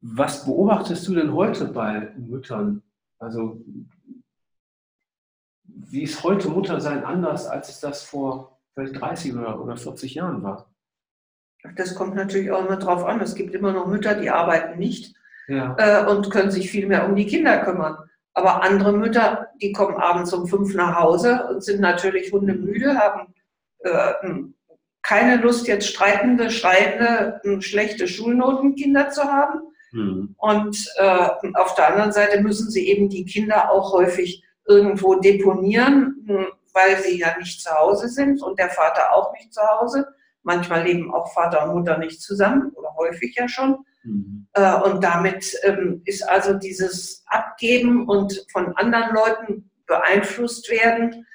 Was 0.01 0.45
beobachtest 0.45 1.07
du 1.07 1.15
denn 1.15 1.33
heute 1.33 1.65
bei 1.65 2.13
Müttern? 2.17 2.83
Also 3.17 3.63
wie 5.75 6.03
ist 6.03 6.23
heute 6.23 6.49
Muttersein 6.49 7.03
anders, 7.03 7.47
als 7.47 7.69
es 7.69 7.79
das 7.79 8.03
vor 8.03 8.59
vielleicht 8.73 8.99
30 8.99 9.35
oder, 9.35 9.77
40 9.77 10.15
Jahren 10.15 10.43
war? 10.43 10.69
Das 11.75 11.95
kommt 11.95 12.15
natürlich 12.15 12.51
auch 12.51 12.65
immer 12.65 12.77
drauf 12.77 13.05
an. 13.05 13.21
Es 13.21 13.35
gibt 13.35 13.55
immer 13.55 13.73
noch 13.73 13.87
Mütter, 13.87 14.15
die 14.15 14.29
arbeiten 14.29 14.77
nicht 14.77 15.15
ja. 15.47 15.75
äh, 15.77 16.09
und 16.09 16.29
können 16.29 16.51
sich 16.51 16.69
viel 16.69 16.87
mehr 16.87 17.07
um 17.07 17.15
die 17.15 17.25
Kinder 17.25 17.59
kümmern. 17.59 17.97
Aber 18.33 18.63
andere 18.63 18.93
Mütter, 18.93 19.47
die 19.61 19.71
kommen 19.71 19.95
abends 19.95 20.33
um 20.33 20.47
fünf 20.47 20.75
nach 20.75 20.99
Hause 20.99 21.47
und 21.49 21.63
sind 21.63 21.79
natürlich 21.79 22.31
hundemüde, 22.31 22.97
haben 22.97 23.33
äh, 23.79 24.13
keine 25.01 25.37
Lust, 25.41 25.67
jetzt 25.67 25.87
streitende, 25.87 26.51
schreiende, 26.51 27.39
schlechte 27.61 28.07
Schulnotenkinder 28.07 29.09
zu 29.09 29.23
haben 29.23 29.61
Mhm. 29.95 30.35
Und 30.37 30.91
äh, 30.97 31.29
auf 31.53 31.75
der 31.75 31.87
anderen 31.89 32.11
Seite 32.11 32.41
müssen 32.41 32.69
sie 32.69 32.87
eben 32.89 33.09
die 33.09 33.25
Kinder 33.25 33.71
auch 33.71 33.93
häufig 33.93 34.43
irgendwo 34.65 35.15
deponieren, 35.15 36.23
hm, 36.27 36.47
weil 36.73 36.97
sie 37.03 37.19
ja 37.19 37.37
nicht 37.37 37.61
zu 37.61 37.71
Hause 37.71 38.09
sind 38.09 38.41
und 38.41 38.59
der 38.59 38.69
Vater 38.69 39.13
auch 39.13 39.31
nicht 39.33 39.53
zu 39.53 39.61
Hause. 39.61 40.07
Manchmal 40.43 40.83
leben 40.83 41.13
auch 41.13 41.33
Vater 41.33 41.65
und 41.65 41.75
Mutter 41.75 41.97
nicht 41.97 42.21
zusammen 42.21 42.71
oder 42.75 42.93
häufig 42.97 43.35
ja 43.35 43.47
schon. 43.47 43.85
Mhm. 44.03 44.47
Äh, 44.53 44.75
und 44.81 45.03
damit 45.03 45.57
ähm, 45.63 46.01
ist 46.05 46.27
also 46.27 46.53
dieses 46.53 47.23
Abgeben 47.27 48.07
und 48.07 48.45
von 48.51 48.75
anderen 48.75 49.15
Leuten 49.15 49.71
beeinflusst 49.87 50.69
werden 50.69 51.25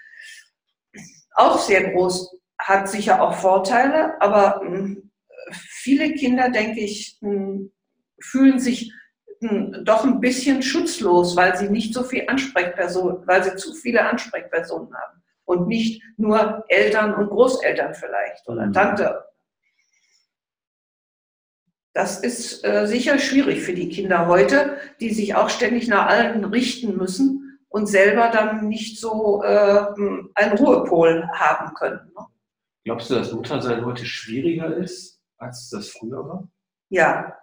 auch 1.41 1.59
sehr 1.59 1.93
groß. 1.93 2.37
Hat 2.59 2.89
sicher 2.89 3.23
auch 3.23 3.35
Vorteile, 3.35 4.21
aber 4.21 4.61
hm, 4.61 5.11
viele 5.53 6.13
Kinder, 6.13 6.51
denke 6.51 6.81
ich, 6.81 7.17
hm, 7.21 7.73
fühlen 8.21 8.59
sich 8.59 8.93
hm, 9.41 9.85
doch 9.85 10.05
ein 10.05 10.21
bisschen 10.21 10.63
schutzlos, 10.63 11.35
weil 11.37 11.57
sie 11.57 11.69
nicht 11.69 11.95
so 11.95 12.03
viel 12.03 12.25
Ansprechpersonen, 12.29 13.27
weil 13.27 13.43
sie 13.43 13.57
zu 13.57 13.75
viele 13.75 14.05
Ansprechpersonen 14.07 14.95
haben 14.95 15.23
und 15.45 15.67
nicht 15.67 16.03
nur 16.17 16.65
Eltern 16.69 17.15
und 17.15 17.29
Großeltern 17.29 17.95
vielleicht 17.95 18.47
oder 18.49 18.67
mhm. 18.67 18.73
Tante. 18.73 19.25
Das 21.93 22.21
ist 22.21 22.65
äh, 22.65 22.87
sicher 22.87 23.19
schwierig 23.19 23.63
für 23.63 23.75
die 23.75 23.89
Kinder 23.89 24.29
heute, 24.29 24.79
die 25.01 25.13
sich 25.13 25.35
auch 25.35 25.51
ständig 25.51 25.89
nach 25.89 26.07
allen 26.07 26.45
richten 26.45 26.97
müssen 26.97 27.59
und 27.69 27.87
selber 27.87 28.29
dann 28.29 28.69
nicht 28.69 29.01
so 29.01 29.43
äh, 29.43 29.87
einen 30.35 30.57
Ruhepol 30.57 31.29
haben 31.33 31.75
können. 31.75 32.13
Ne? 32.17 32.27
Glaubst 32.85 33.11
du, 33.11 33.15
dass 33.15 33.33
Muttersein 33.33 33.85
heute 33.85 34.05
schwieriger 34.07 34.77
ist, 34.77 35.21
als 35.39 35.69
das 35.71 35.89
früher 35.89 36.29
war? 36.29 36.49
Ja, 36.91 37.37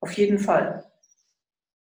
auf 0.00 0.12
jeden 0.12 0.38
Fall. 0.38 0.87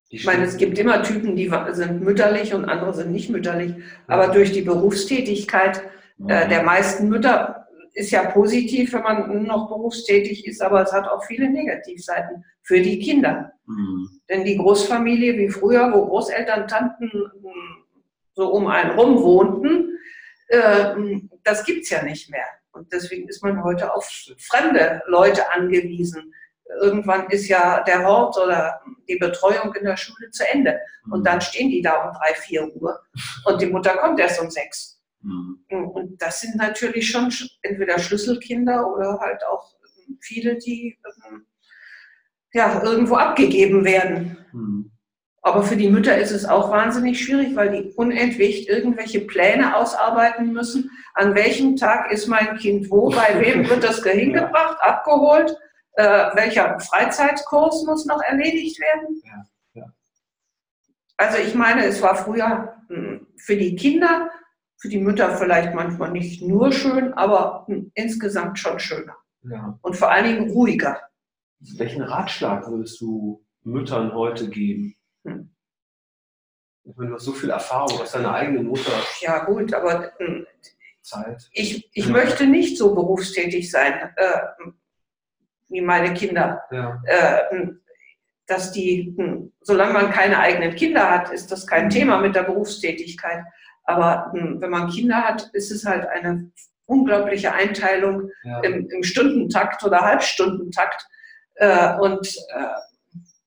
Ich 0.09 0.25
meine, 0.25 0.45
es 0.45 0.57
gibt 0.57 0.79
immer 0.79 1.03
Typen, 1.03 1.35
die 1.35 1.53
sind 1.73 2.03
mütterlich 2.03 2.55
und 2.55 2.65
andere 2.65 2.95
sind 2.95 3.11
nicht 3.11 3.29
mütterlich. 3.31 3.75
Aber 4.07 4.29
durch 4.29 4.53
die 4.53 4.63
Berufstätigkeit 4.63 5.83
äh, 6.29 6.49
der 6.49 6.63
meisten 6.63 7.09
Mütter 7.09 7.67
ist 7.93 8.11
ja 8.11 8.31
positiv, 8.31 8.93
wenn 8.93 9.03
man 9.03 9.43
noch 9.45 9.69
berufstätig 9.69 10.47
ist, 10.47 10.63
aber 10.63 10.83
es 10.83 10.93
hat 10.93 11.09
auch 11.09 11.25
viele 11.25 11.51
Negativseiten 11.51 12.45
für 12.63 12.81
die 12.81 12.99
Kinder. 13.01 13.53
Mhm. 13.67 14.21
Denn 14.29 14.45
die 14.45 14.57
Großfamilie 14.57 15.37
wie 15.39 15.49
früher, 15.49 15.93
wo 15.93 16.07
Großeltern, 16.07 16.69
Tanten 16.69 17.11
so 18.35 18.53
um 18.53 18.67
einen 18.67 18.91
rum 18.99 19.23
wohnten, 19.23 19.99
äh, 20.49 20.95
das 21.43 21.65
gibt 21.65 21.85
es 21.85 21.91
ja 21.91 22.03
nicht 22.03 22.31
mehr. 22.31 22.45
Und 22.73 22.93
deswegen 22.93 23.29
ist 23.29 23.43
man 23.43 23.65
heute 23.65 23.93
auf 23.95 24.07
fremde 24.39 25.03
Leute 25.07 25.51
angewiesen 25.51 26.35
irgendwann 26.81 27.29
ist 27.31 27.49
ja 27.49 27.83
der 27.85 28.05
Hort 28.05 28.37
oder 28.39 28.81
die 29.09 29.17
Betreuung 29.17 29.75
in 29.75 29.85
der 29.85 29.97
Schule 29.97 30.31
zu 30.31 30.49
Ende. 30.49 30.79
Und 31.11 31.27
dann 31.27 31.41
stehen 31.41 31.71
die 31.71 31.83
da 31.83 32.05
um 32.05 32.13
drei, 32.13 32.35
vier 32.35 32.75
Uhr 32.75 33.01
und 33.45 33.61
die 33.61 33.67
Mutter 33.67 33.97
kommt 33.97 34.19
erst 34.21 34.41
um 34.41 34.51
sechs. 34.51 35.01
Mhm. 35.23 35.61
Und 35.69 36.23
das 36.23 36.41
sind 36.41 36.57
natürlich 36.57 37.11
schon 37.11 37.33
entweder 37.63 37.99
Schlüsselkinder 37.99 38.93
oder 38.93 39.19
halt 39.21 39.43
auch 39.45 39.75
viele, 40.21 40.57
die 40.59 40.99
ähm, 41.29 41.47
ja, 42.53 42.83
irgendwo 42.83 43.17
abgegeben 43.17 43.85
werden. 43.85 44.39
Mhm. 44.53 44.93
Aber 45.43 45.63
für 45.63 45.77
die 45.77 45.89
Mütter 45.89 46.19
ist 46.19 46.33
es 46.33 46.45
auch 46.45 46.73
wahnsinnig 46.73 47.25
schwierig, 47.25 47.55
weil 47.55 47.71
die 47.71 47.93
unentwegt 47.95 48.69
irgendwelche 48.69 49.21
Pläne 49.21 49.77
ausarbeiten 49.77 50.53
müssen. 50.53 50.91
An 51.15 51.37
welchem 51.37 51.77
Tag 51.77 52.11
ist 52.11 52.27
mein 52.27 52.57
Kind 52.57 52.91
wo, 52.91 53.11
bei 53.11 53.41
wem 53.41 53.69
wird 53.69 53.85
das 53.85 54.03
hingebracht, 54.05 54.79
abgeholt? 54.81 55.57
Äh, 55.97 56.31
welcher 56.35 56.79
Freizeitkurs 56.81 57.85
muss 57.85 58.07
noch 58.07 58.21
erledigt 58.23 58.79
werden. 58.81 59.23
Ja, 59.25 59.47
ja. 59.75 59.93
Also 61.17 61.39
ich 61.39 61.55
meine, 61.55 61.85
es 61.87 62.03
war 62.03 62.17
früher 62.17 62.75
hm, 62.89 63.27
für 63.37 63.57
die 63.57 63.77
Kinder, 63.77 64.31
für 64.79 64.89
die 64.89 64.99
Mütter 64.99 65.37
vielleicht 65.37 65.75
manchmal 65.75 66.11
nicht 66.11 66.43
nur 66.43 66.73
schön, 66.73 67.15
aber 67.15 67.65
hm, 67.67 67.91
insgesamt 67.95 68.59
schon 68.59 68.79
schöner. 68.79 69.17
Ja. 69.43 69.79
Und 69.83 69.97
vor 69.97 70.11
allen 70.11 70.25
Dingen 70.25 70.51
ruhiger. 70.51 71.01
Welchen 71.59 72.03
Ratschlag 72.03 72.69
würdest 72.69 73.01
du 73.01 73.45
Müttern 73.63 74.13
heute 74.13 74.49
geben? 74.51 74.95
Hm. 75.25 75.51
Wenn 76.85 77.09
du 77.09 77.15
hast 77.15 77.25
so 77.25 77.33
viel 77.33 77.51
Erfahrung 77.51 78.01
aus 78.01 78.13
deiner 78.13 78.33
eigenen 78.33 78.67
Mutter. 78.67 78.93
Ja 79.21 79.45
gut, 79.45 79.73
aber 79.73 80.13
hm, 80.19 80.47
Zeit. 81.03 81.49
Ich, 81.53 81.89
ich 81.95 82.09
möchte 82.09 82.47
nicht 82.47 82.77
so 82.77 82.95
berufstätig 82.95 83.71
sein. 83.71 84.13
Äh, 84.17 84.39
wie 85.69 85.81
meine 85.81 86.15
Kinder. 86.15 86.63
Ja. 86.71 87.01
Äh, 87.07 87.67
dass 88.47 88.73
die, 88.73 89.15
hm, 89.17 89.53
solange 89.61 89.93
man 89.93 90.11
keine 90.11 90.39
eigenen 90.39 90.75
Kinder 90.75 91.11
hat, 91.11 91.33
ist 91.33 91.51
das 91.51 91.67
kein 91.67 91.87
mhm. 91.87 91.91
Thema 91.91 92.19
mit 92.19 92.35
der 92.35 92.45
Berufstätigkeit. 92.45 93.45
Aber 93.85 94.31
hm, 94.33 94.61
wenn 94.61 94.71
man 94.71 94.91
Kinder 94.91 95.17
hat, 95.17 95.51
ist 95.53 95.71
es 95.71 95.85
halt 95.85 96.07
eine 96.07 96.51
unglaubliche 96.87 97.53
Einteilung 97.53 98.31
ja. 98.45 98.61
im, 98.61 98.89
im, 98.89 99.03
Stundentakt 99.03 99.83
oder 99.85 100.01
Halbstundentakt. 100.01 101.07
Äh, 101.55 101.97
und 101.99 102.27
äh, 102.55 102.67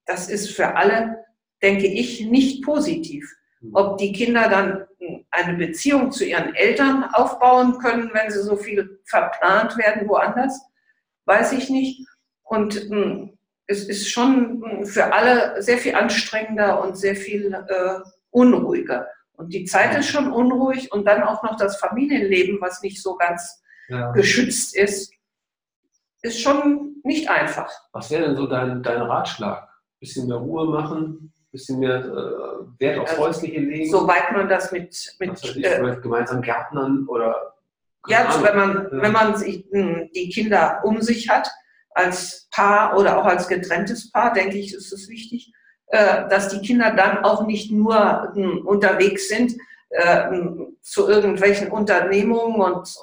das 0.05 0.29
ist 0.29 0.51
für 0.51 0.75
alle, 0.75 1.23
denke 1.61 1.87
ich, 1.87 2.25
nicht 2.25 2.63
positiv. 2.63 3.33
Mhm. 3.61 3.71
Ob 3.73 3.97
die 3.97 4.11
Kinder 4.11 4.49
dann 4.49 4.85
hm, 4.99 5.25
eine 5.31 5.57
Beziehung 5.57 6.11
zu 6.11 6.25
ihren 6.25 6.53
Eltern 6.55 7.05
aufbauen 7.13 7.77
können, 7.79 8.09
wenn 8.13 8.29
sie 8.29 8.41
so 8.41 8.57
viel 8.57 8.99
verplant 9.05 9.77
werden 9.77 10.09
woanders, 10.09 10.59
weiß 11.29 11.53
ich 11.53 11.69
nicht. 11.69 12.05
Und 12.43 12.89
mh, 12.89 12.95
hm, 12.95 13.37
es 13.67 13.87
ist 13.87 14.11
schon 14.11 14.63
hm, 14.65 14.85
für 14.85 15.13
alle 15.13 15.61
sehr 15.61 15.77
viel 15.77 15.95
anstrengender 15.95 16.81
und 16.81 16.97
sehr 16.97 17.15
viel 17.15 17.53
äh, 17.53 17.99
unruhiger. 18.31 19.07
Und 19.33 19.53
die 19.53 19.63
Zeit 19.63 19.97
ist 19.97 20.09
schon 20.09 20.31
unruhig 20.31 20.91
und 20.91 21.05
dann 21.05 21.23
auch 21.23 21.43
noch 21.43 21.55
das 21.55 21.77
Familienleben, 21.77 22.59
was 22.59 22.81
nicht 22.81 23.01
so 23.01 23.15
ganz 23.15 23.63
ja. 23.87 24.11
geschützt 24.11 24.75
ist, 24.75 25.13
ist 26.21 26.41
schon 26.41 26.95
nicht 27.03 27.29
einfach. 27.29 27.71
Was 27.93 28.11
wäre 28.11 28.23
denn 28.23 28.35
so 28.35 28.47
dein, 28.47 28.83
dein 28.83 29.01
Ratschlag? 29.01 29.69
Bisschen 30.01 30.27
mehr 30.27 30.37
Ruhe 30.37 30.65
machen, 30.65 31.31
bisschen 31.51 31.79
mehr 31.79 31.99
äh, 32.03 32.79
Wert 32.79 32.99
aufs 32.99 33.11
also, 33.11 33.23
Häusliche 33.23 33.59
legen? 33.61 33.89
Soweit 33.89 34.31
man 34.33 34.49
das 34.49 34.71
mit, 34.73 35.15
mit 35.19 35.43
ich, 35.43 35.63
äh, 35.63 35.97
gemeinsam 36.01 36.41
Gärtnern 36.41 37.05
oder 37.07 37.53
ja, 38.07 38.25
also 38.25 38.43
wenn 38.43 38.55
man, 38.55 38.87
wenn 38.91 39.11
man 39.11 39.35
sich, 39.35 39.65
hm, 39.71 40.09
die 40.15 40.29
Kinder 40.29 40.81
um 40.83 41.01
sich 41.01 41.29
hat, 41.29 41.49
als 41.91 42.47
Paar 42.51 42.97
oder 42.97 43.17
auch 43.17 43.25
als 43.25 43.47
getrenntes 43.47 44.11
Paar, 44.11 44.33
denke 44.33 44.57
ich, 44.57 44.73
ist 44.73 44.93
es 44.93 45.09
wichtig, 45.09 45.51
äh, 45.87 46.27
dass 46.29 46.49
die 46.49 46.61
Kinder 46.61 46.91
dann 46.91 47.23
auch 47.23 47.45
nicht 47.45 47.71
nur 47.71 48.31
hm, 48.33 48.65
unterwegs 48.65 49.27
sind 49.27 49.53
äh, 49.89 50.29
hm, 50.29 50.77
zu 50.81 51.07
irgendwelchen 51.07 51.69
Unternehmungen 51.69 52.61
und, 52.61 52.95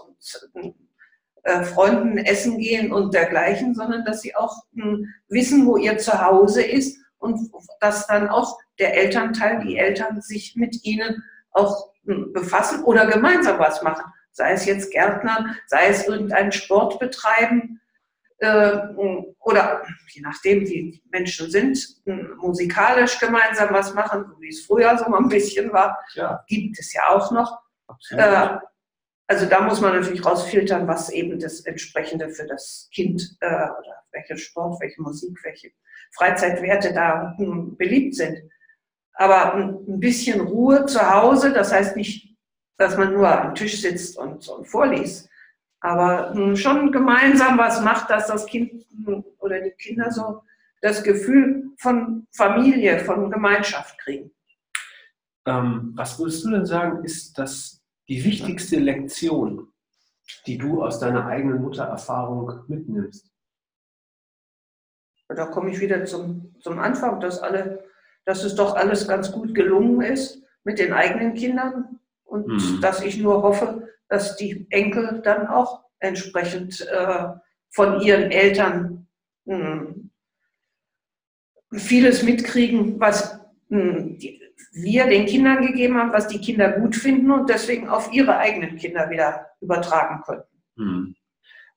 und 0.55 0.75
äh, 1.43 1.63
Freunden 1.65 2.19
essen 2.19 2.59
gehen 2.59 2.93
und 2.93 3.13
dergleichen, 3.13 3.75
sondern 3.75 4.05
dass 4.05 4.23
sie 4.23 4.35
auch 4.35 4.65
wissen, 5.29 5.67
wo 5.67 5.77
ihr 5.77 5.99
Zuhause 5.99 6.63
ist 6.63 6.99
und 7.19 7.51
dass 7.81 8.07
dann 8.07 8.29
auch 8.29 8.59
der 8.79 8.97
Elternteil, 8.97 9.61
die 9.65 9.77
Eltern 9.77 10.21
sich 10.21 10.55
mit 10.57 10.85
ihnen 10.85 11.23
auch 11.53 11.91
befassen 12.05 12.85
oder 12.85 13.07
gemeinsam 13.07 13.59
was 13.59 13.83
machen. 13.83 14.05
Sei 14.37 14.53
es 14.53 14.67
jetzt 14.67 14.93
Gärtner, 14.93 15.57
sei 15.67 15.89
es 15.89 16.07
irgendeinen 16.07 16.53
Sport 16.53 16.99
betreiben, 16.99 17.81
äh, 18.39 18.77
oder 19.41 19.83
je 20.13 20.21
nachdem, 20.21 20.61
wie 20.61 20.91
die 20.91 21.03
Menschen 21.11 21.51
sind, 21.51 21.79
musikalisch 22.37 23.19
gemeinsam 23.19 23.73
was 23.73 23.95
machen, 23.95 24.27
wie 24.41 24.51
es 24.51 24.67
früher 24.67 24.99
so 24.99 25.09
mal 25.09 25.21
ein 25.23 25.31
bisschen 25.31 25.73
war, 25.73 25.99
ja. 26.13 26.45
gibt 26.49 26.79
es 26.79 26.93
ja 26.93 27.09
auch 27.09 27.31
noch. 27.31 27.63
Äh, 28.11 28.59
also 29.27 29.47
da 29.47 29.63
muss 29.63 29.81
man 29.81 29.95
natürlich 29.95 30.25
rausfiltern, 30.25 30.87
was 30.87 31.09
eben 31.09 31.41
das 31.41 31.61
Entsprechende 31.61 32.29
für 32.29 32.47
das 32.47 32.91
Kind 32.93 33.39
äh, 33.41 33.47
oder 33.47 34.05
welcher 34.13 34.37
Sport, 34.37 34.83
welche 34.83 35.01
Musik, 35.01 35.39
welche 35.45 35.71
Freizeitwerte 36.13 36.93
da 36.93 37.35
hm, 37.39 37.75
beliebt 37.79 38.17
sind. 38.17 38.39
Aber 39.15 39.55
ein 39.55 39.99
bisschen 39.99 40.43
Ruhe 40.43 40.85
zu 40.85 41.01
Hause, 41.01 41.55
das 41.55 41.73
heißt 41.73 41.97
nicht, 41.97 42.36
dass 42.79 42.97
man 42.97 43.13
nur 43.13 43.29
am 43.29 43.55
Tisch 43.55 43.81
sitzt 43.81 44.19
und, 44.19 44.47
und 44.49 44.67
vorliest, 44.67 45.29
aber 45.81 46.57
schon 46.57 46.93
gemeinsam 46.93 47.59
was 47.59 47.81
macht, 47.81 48.11
dass 48.11 48.27
das 48.27 48.47
Kind 48.47 48.85
oder 49.39 49.61
die 49.61 49.71
Kinder 49.71 50.11
so 50.11 50.43
das 50.81 51.03
Gefühl 51.03 51.71
von 51.79 52.27
Familie, 52.33 52.99
von 53.01 53.31
Gemeinschaft 53.31 53.99
kriegen. 53.99 54.31
Ähm, 55.47 55.93
was 55.95 56.19
würdest 56.19 56.45
du 56.45 56.51
denn 56.51 56.67
sagen, 56.67 57.05
ist 57.05 57.39
das 57.39 57.83
die 58.09 58.25
wichtigste 58.25 58.79
Lektion, 58.79 59.73
die 60.47 60.59
du 60.59 60.83
aus 60.83 60.99
deiner 60.99 61.27
eigenen 61.27 61.63
Muttererfahrung 61.63 62.65
mitnimmst? 62.69 63.31
Da 65.29 65.47
komme 65.47 65.71
ich 65.71 65.81
wieder 65.81 66.05
zum, 66.05 66.55
zum 66.61 66.79
Anfang, 66.79 67.21
dass, 67.21 67.41
alle, 67.41 67.85
dass 68.25 68.45
es 68.45 68.55
doch 68.55 68.77
alles 68.77 69.09
ganz 69.09 69.33
gut 69.33 69.55
gelungen 69.55 70.01
ist 70.01 70.43
mit 70.63 70.79
den 70.79 70.93
eigenen 70.93 71.35
Kindern 71.35 72.01
und 72.27 72.47
mhm. 72.49 72.81
dass 72.81 73.03
ich 73.03 73.19
nur 73.19 73.43
hoffe, 73.43 73.89
dass 74.09 74.37
die 74.37 74.67
Enkel 74.71 75.21
dann 75.25 75.47
auch 75.47 75.85
entsprechend 75.99 76.87
äh, 76.87 77.29
von 77.71 78.01
ihren 78.01 78.31
Eltern 78.31 79.07
mh, 79.47 79.57
hm, 79.57 80.11
vieles 81.73 82.23
mitkriegen, 82.23 83.01
was 83.01 83.41
mh, 83.69 83.81
hm, 83.81 84.19
die, 84.19 84.41
wir 84.73 85.07
den 85.07 85.27
Kindern 85.27 85.67
gegeben 85.67 85.97
haben, 85.97 86.13
was 86.13 86.29
die 86.29 86.41
Kinder 86.41 86.71
gut 86.73 86.95
finden 86.95 87.31
und 87.31 87.49
deswegen 87.49 87.89
auf 87.89 88.13
ihre 88.13 88.37
eigenen 88.37 88.77
Kinder 88.77 89.09
wieder 89.09 89.47
übertragen 89.61 90.23
können. 90.23 90.43
Hm. 90.77 91.15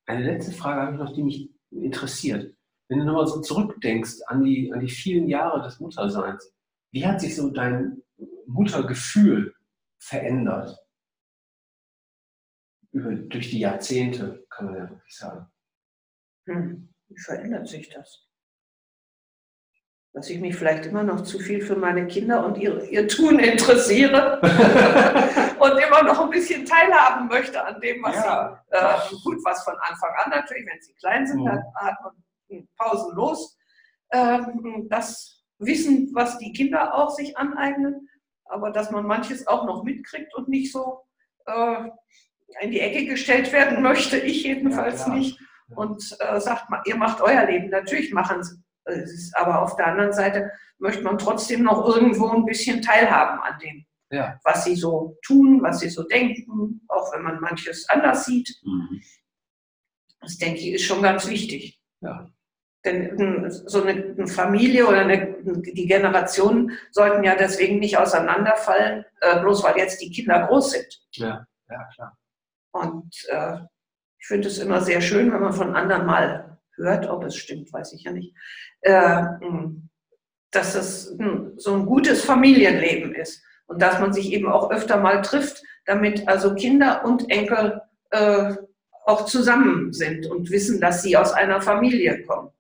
Eine 0.05 0.25
letzte 0.25 0.51
Frage 0.51 0.81
habe 0.81 0.93
ich 0.93 0.99
noch, 0.99 1.13
die 1.13 1.23
mich 1.23 1.49
interessiert. 1.71 2.53
Wenn 2.87 2.99
du 2.99 3.05
nochmal 3.05 3.27
so 3.27 3.41
zurückdenkst 3.41 4.23
an 4.27 4.43
die, 4.43 4.73
an 4.73 4.79
die 4.79 4.89
vielen 4.89 5.29
Jahre 5.29 5.61
des 5.61 5.79
Mutterseins, 5.79 6.51
wie 6.91 7.05
hat 7.05 7.21
sich 7.21 7.35
so 7.35 7.49
dein 7.51 8.01
Muttergefühl 8.47 9.53
verändert? 9.99 10.77
über, 12.91 13.11
durch 13.11 13.49
die 13.49 13.59
Jahrzehnte, 13.59 14.45
kann 14.49 14.67
man 14.67 14.75
ja 14.75 14.89
wirklich 14.89 15.15
sagen. 15.15 15.47
Hm, 16.47 16.93
wie 17.07 17.19
verändert 17.19 17.67
sich 17.67 17.89
das? 17.89 18.25
Dass 20.13 20.29
ich 20.29 20.39
mich 20.39 20.55
vielleicht 20.55 20.87
immer 20.87 21.03
noch 21.03 21.21
zu 21.21 21.37
viel 21.37 21.61
für 21.61 21.75
meine 21.75 22.07
Kinder 22.07 22.43
und 22.43 22.57
ihr, 22.57 22.83
ihr 22.89 23.07
Tun 23.07 23.37
interessiere 23.37 24.39
und 25.59 25.71
immer 25.77 26.03
noch 26.03 26.21
ein 26.21 26.31
bisschen 26.31 26.65
teilhaben 26.65 27.27
möchte 27.27 27.63
an 27.63 27.79
dem, 27.79 28.01
was 28.01 28.15
ja. 28.15 28.63
sie, 28.69 29.15
äh, 29.15 29.19
gut, 29.23 29.37
was 29.45 29.63
von 29.63 29.75
Anfang 29.81 30.11
an 30.23 30.31
natürlich, 30.31 30.65
wenn 30.65 30.81
sie 30.81 30.95
klein 30.95 31.27
sind, 31.27 31.41
mhm. 31.41 31.51
hat, 31.75 31.95
man 32.03 32.67
pausenlos 32.75 33.55
äh, 34.09 34.39
das 34.89 35.45
Wissen, 35.59 36.09
was 36.15 36.39
die 36.39 36.53
Kinder 36.53 36.95
auch 36.95 37.11
sich 37.11 37.37
aneignen, 37.37 38.08
aber 38.49 38.71
dass 38.71 38.91
man 38.91 39.05
manches 39.05 39.47
auch 39.47 39.65
noch 39.65 39.83
mitkriegt 39.83 40.33
und 40.35 40.49
nicht 40.49 40.71
so 40.71 41.01
äh, 41.45 41.89
in 42.61 42.71
die 42.71 42.79
Ecke 42.79 43.05
gestellt 43.05 43.51
werden 43.53 43.81
möchte, 43.81 44.17
ich 44.17 44.43
jedenfalls 44.43 45.05
ja, 45.05 45.13
nicht, 45.13 45.39
und 45.75 46.17
äh, 46.19 46.39
sagt, 46.39 46.65
ihr 46.85 46.95
macht 46.95 47.21
euer 47.21 47.45
Leben. 47.45 47.69
Natürlich 47.69 48.11
machen 48.11 48.43
sie 48.43 48.61
es, 48.85 49.31
aber 49.35 49.61
auf 49.61 49.75
der 49.75 49.87
anderen 49.87 50.13
Seite 50.13 50.51
möchte 50.79 51.03
man 51.03 51.17
trotzdem 51.17 51.63
noch 51.63 51.85
irgendwo 51.85 52.29
ein 52.29 52.45
bisschen 52.45 52.81
teilhaben 52.81 53.39
an 53.41 53.59
dem, 53.59 53.85
ja. 54.09 54.39
was 54.43 54.63
sie 54.63 54.75
so 54.75 55.17
tun, 55.23 55.61
was 55.61 55.79
sie 55.79 55.89
so 55.89 56.03
denken, 56.03 56.81
auch 56.87 57.13
wenn 57.13 57.21
man 57.21 57.39
manches 57.39 57.87
anders 57.89 58.25
sieht. 58.25 58.49
Mhm. 58.63 59.01
Das 60.21 60.37
denke 60.37 60.59
ich 60.59 60.73
ist 60.73 60.85
schon 60.85 61.01
ganz 61.01 61.27
wichtig. 61.27 61.79
Ja. 62.01 62.29
Denn 62.89 63.51
so 63.51 63.83
eine 63.83 64.27
Familie 64.27 64.87
oder 64.87 65.01
eine, 65.01 65.35
die 65.43 65.85
Generationen 65.85 66.71
sollten 66.91 67.23
ja 67.23 67.35
deswegen 67.35 67.79
nicht 67.79 67.97
auseinanderfallen, 67.97 69.05
äh, 69.21 69.39
bloß 69.41 69.63
weil 69.63 69.77
jetzt 69.77 70.01
die 70.01 70.11
Kinder 70.11 70.47
groß 70.47 70.71
sind. 70.71 71.01
Ja, 71.11 71.45
ja 71.69 71.87
klar. 71.93 72.17
Und 72.71 73.13
äh, 73.29 73.57
ich 74.19 74.27
finde 74.27 74.47
es 74.47 74.57
immer 74.57 74.81
sehr 74.81 75.01
schön, 75.01 75.31
wenn 75.31 75.41
man 75.41 75.53
von 75.53 75.75
anderen 75.75 76.05
mal 76.05 76.57
hört, 76.75 77.07
ob 77.09 77.23
es 77.25 77.35
stimmt, 77.35 77.71
weiß 77.71 77.93
ich 77.93 78.03
ja 78.03 78.11
nicht, 78.11 78.33
äh, 78.81 79.23
hm, 79.41 79.89
dass 80.51 80.75
es 80.75 81.15
hm, 81.17 81.53
so 81.57 81.75
ein 81.75 81.85
gutes 81.85 82.23
Familienleben 82.23 83.13
ist 83.13 83.43
und 83.67 83.81
dass 83.81 83.99
man 83.99 84.13
sich 84.13 84.31
eben 84.31 84.47
auch 84.51 84.71
öfter 84.71 84.97
mal 84.97 85.21
trifft, 85.21 85.61
damit 85.85 86.27
also 86.27 86.55
Kinder 86.55 87.05
und 87.05 87.29
Enkel 87.29 87.81
äh, 88.11 88.55
auch 89.05 89.25
zusammen 89.25 89.93
sind 89.93 90.27
und 90.27 90.49
wissen, 90.49 90.79
dass 90.79 91.03
sie 91.03 91.17
aus 91.17 91.33
einer 91.33 91.61
Familie 91.61 92.23
kommen. 92.23 92.51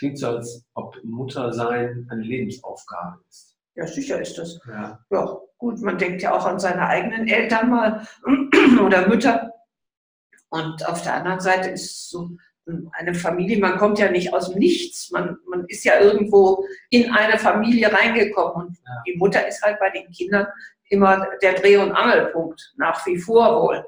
Hm. 0.00 0.08
Klingt 0.08 0.18
so, 0.18 0.28
als 0.28 0.64
ob 0.74 0.96
Muttersein 1.04 2.06
eine 2.10 2.22
Lebensaufgabe 2.22 3.20
ist. 3.28 3.56
Ja, 3.74 3.86
sicher 3.86 4.20
ist 4.20 4.36
das. 4.36 4.60
Ja. 4.66 4.98
ja. 5.10 5.40
Gut, 5.58 5.80
man 5.82 5.98
denkt 5.98 6.22
ja 6.22 6.34
auch 6.34 6.46
an 6.46 6.58
seine 6.58 6.86
eigenen 6.86 7.28
Eltern 7.28 7.70
mal 7.70 8.06
oder 8.84 9.06
Mütter. 9.08 9.52
Und 10.48 10.86
auf 10.88 11.02
der 11.02 11.14
anderen 11.14 11.40
Seite 11.40 11.70
ist 11.70 12.08
so 12.08 12.30
eine 12.92 13.14
Familie, 13.14 13.58
man 13.58 13.78
kommt 13.78 13.98
ja 13.98 14.10
nicht 14.10 14.32
aus 14.32 14.50
dem 14.50 14.58
Nichts. 14.58 15.10
Man, 15.10 15.36
man 15.48 15.64
ist 15.66 15.84
ja 15.84 16.00
irgendwo 16.00 16.64
in 16.88 17.10
eine 17.10 17.38
Familie 17.38 17.92
reingekommen. 17.92 18.68
Und 18.68 18.78
ja. 18.78 19.02
die 19.06 19.16
Mutter 19.16 19.46
ist 19.46 19.62
halt 19.62 19.78
bei 19.78 19.90
den 19.90 20.10
Kindern 20.10 20.46
immer 20.88 21.26
der 21.42 21.54
Dreh- 21.54 21.76
und 21.76 21.92
Angelpunkt, 21.92 22.72
nach 22.76 23.04
wie 23.06 23.18
vor 23.18 23.62
wohl. 23.62 23.86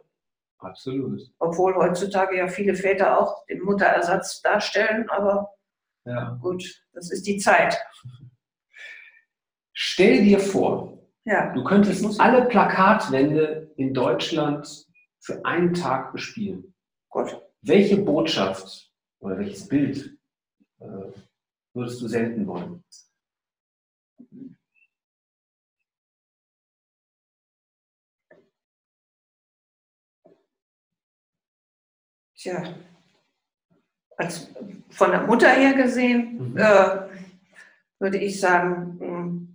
Absolut. 0.58 1.20
Obwohl 1.38 1.74
heutzutage 1.74 2.36
ja 2.36 2.46
viele 2.46 2.74
Väter 2.74 3.18
auch 3.18 3.44
den 3.46 3.62
Mutterersatz 3.62 4.42
darstellen, 4.42 5.08
aber 5.10 5.52
ja. 6.04 6.38
gut, 6.40 6.84
das 6.92 7.10
ist 7.10 7.26
die 7.26 7.38
Zeit. 7.38 7.78
Stell 9.72 10.24
dir 10.24 10.38
vor, 10.38 10.92
ja. 11.24 11.52
Du 11.52 11.62
könntest 11.62 12.20
alle 12.20 12.46
Plakatwände 12.46 13.72
in 13.76 13.94
Deutschland 13.94 14.86
für 15.20 15.44
einen 15.44 15.72
Tag 15.72 16.12
bespielen. 16.12 16.74
Gott. 17.08 17.40
Welche 17.60 17.96
Botschaft 17.96 18.90
oder 19.20 19.38
welches 19.38 19.68
Bild 19.68 20.18
äh, 20.80 21.12
würdest 21.74 22.02
du 22.02 22.08
senden 22.08 22.44
wollen? 22.48 22.82
Tja, 32.34 32.74
als 34.16 34.50
von 34.90 35.10
der 35.10 35.22
Mutter 35.22 35.48
her 35.48 35.74
gesehen, 35.74 36.52
mhm. 36.52 36.56
äh, 36.56 37.08
würde 37.98 38.18
ich 38.18 38.40
sagen, 38.40 38.96
hm, 39.00 39.48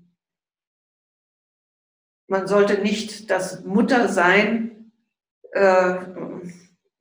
man 2.27 2.47
sollte 2.47 2.81
nicht 2.81 3.29
das 3.29 3.63
Muttersein 3.63 4.91
äh, 5.51 5.95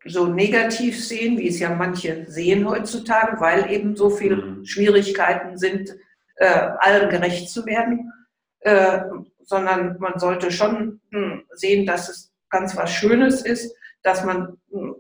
so 0.05 0.27
negativ 0.27 1.05
sehen, 1.05 1.39
wie 1.39 1.49
es 1.49 1.59
ja 1.59 1.71
manche 1.71 2.27
sehen 2.31 2.69
heutzutage, 2.69 3.41
weil 3.41 3.71
eben 3.73 3.97
so 3.97 4.11
viele 4.11 4.37
mhm. 4.37 4.65
Schwierigkeiten 4.65 5.59
sind, 5.59 5.97
äh, 6.37 6.69
allen 6.79 7.11
gerecht 7.11 7.51
zu 7.51 7.67
werden, 7.67 8.13
äh, 8.61 9.01
sondern 9.43 9.97
man 9.99 10.19
sollte 10.19 10.51
schon 10.51 11.01
mh, 11.11 11.21
hm, 11.21 11.43
sehen, 11.55 11.87
dass 11.87 12.09
es 12.09 12.33
ganz 12.51 12.77
was 12.77 12.93
Schönes 12.93 13.43
ist, 13.43 13.75
dass 14.03 14.25
man 14.25 14.59
mh, 14.71 14.81
hm, 14.81 14.95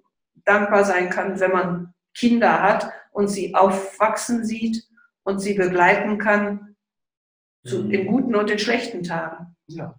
dankbar 0.44 0.84
sein 0.84 1.10
kann, 1.10 1.38
wenn 1.40 1.52
man 1.52 1.94
Kinder 2.16 2.62
hat 2.62 2.90
und 3.12 3.28
sie 3.28 3.54
aufwachsen 3.54 4.44
sieht 4.44 4.84
und 5.24 5.38
sie 5.38 5.54
begleiten 5.54 6.18
kann 6.18 6.76
zu, 7.64 7.84
mhm. 7.84 7.90
in 7.90 8.06
guten 8.06 8.34
und 8.34 8.50
in 8.50 8.58
schlechten 8.58 9.02
Tagen. 9.02 9.56
Ja. 9.66 9.98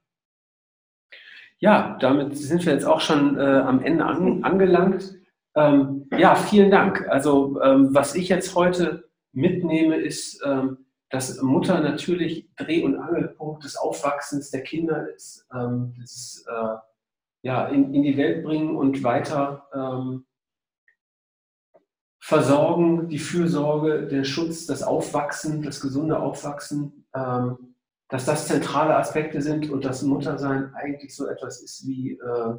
Ja, 1.60 1.98
damit 2.00 2.38
sind 2.38 2.66
wir 2.66 2.74
jetzt 2.74 2.86
auch 2.86 3.02
schon 3.02 3.38
äh, 3.38 3.42
am 3.42 3.82
Ende 3.82 4.06
an, 4.06 4.44
angelangt. 4.44 5.16
Ähm, 5.56 6.08
ja, 6.16 6.36
vielen 6.36 6.70
Dank. 6.70 7.08
Also 7.10 7.60
ähm, 7.62 7.94
was 7.94 8.14
ich 8.14 8.30
jetzt 8.30 8.56
heute 8.56 9.10
mitnehme, 9.32 9.96
ist, 9.96 10.42
ähm, 10.46 10.86
dass 11.10 11.42
Mutter 11.42 11.80
natürlich 11.80 12.48
Dreh- 12.58 12.84
und 12.84 12.98
Angelpunkt 12.98 13.64
des 13.64 13.76
Aufwachsens 13.76 14.52
der 14.52 14.62
Kinder 14.62 15.10
ist. 15.16 15.48
Ähm, 15.54 15.96
das 16.00 16.46
äh, 16.48 16.76
ja, 17.42 17.68
in, 17.68 17.94
in, 17.94 18.04
die 18.04 18.18
Welt 18.18 18.44
bringen 18.44 18.76
und 18.76 19.04
weiter 19.04 19.68
ähm, 19.74 20.26
versorgen, 22.28 23.08
die 23.08 23.20
Fürsorge, 23.20 24.06
der 24.06 24.26
Schutz, 24.26 24.66
das 24.66 24.84
Aufwachsen, 24.84 25.62
das 25.62 25.80
gesunde 25.80 26.20
Aufwachsen, 26.20 27.06
ähm, 27.16 27.76
dass 28.10 28.26
das 28.26 28.48
zentrale 28.48 28.98
Aspekte 28.98 29.42
sind 29.42 29.70
und 29.70 29.86
dass 29.86 30.02
Muttersein 30.02 30.74
eigentlich 30.74 31.16
so 31.16 31.26
etwas 31.26 31.62
ist 31.62 31.88
wie 31.88 32.20
äh, 32.20 32.54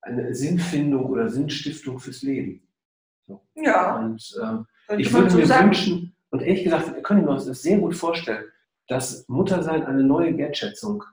eine 0.00 0.34
Sinnfindung 0.34 1.06
oder 1.06 1.28
Sinnstiftung 1.28 2.00
fürs 2.00 2.22
Leben. 2.22 2.68
So. 3.28 3.46
Ja. 3.54 3.96
Und 3.96 4.36
äh, 4.88 4.96
ich 5.00 5.12
würde 5.12 5.36
mir 5.36 5.46
sagen. 5.46 5.66
wünschen, 5.66 6.16
und 6.30 6.42
ehrlich 6.42 6.64
gesagt, 6.64 7.04
können 7.04 7.26
wir 7.26 7.30
uns 7.30 7.46
das 7.46 7.62
sehr 7.62 7.78
gut 7.78 7.94
vorstellen, 7.94 8.46
dass 8.88 9.28
Muttersein 9.28 9.86
eine 9.86 10.02
neue 10.02 10.36
Wertschätzung 10.36 11.04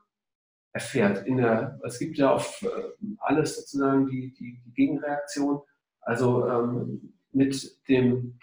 erfährt. 0.72 1.28
In 1.28 1.38
der, 1.38 1.80
es 1.84 2.00
gibt 2.00 2.18
ja 2.18 2.34
auf 2.34 2.64
äh, 2.64 2.94
alles 3.20 3.56
sozusagen 3.56 4.08
die, 4.08 4.34
die, 4.34 4.64
die 4.66 4.74
Gegenreaktion. 4.74 5.62
Also 6.02 6.48
ähm, 6.50 7.13
mit 7.34 7.78
dem, 7.88 8.40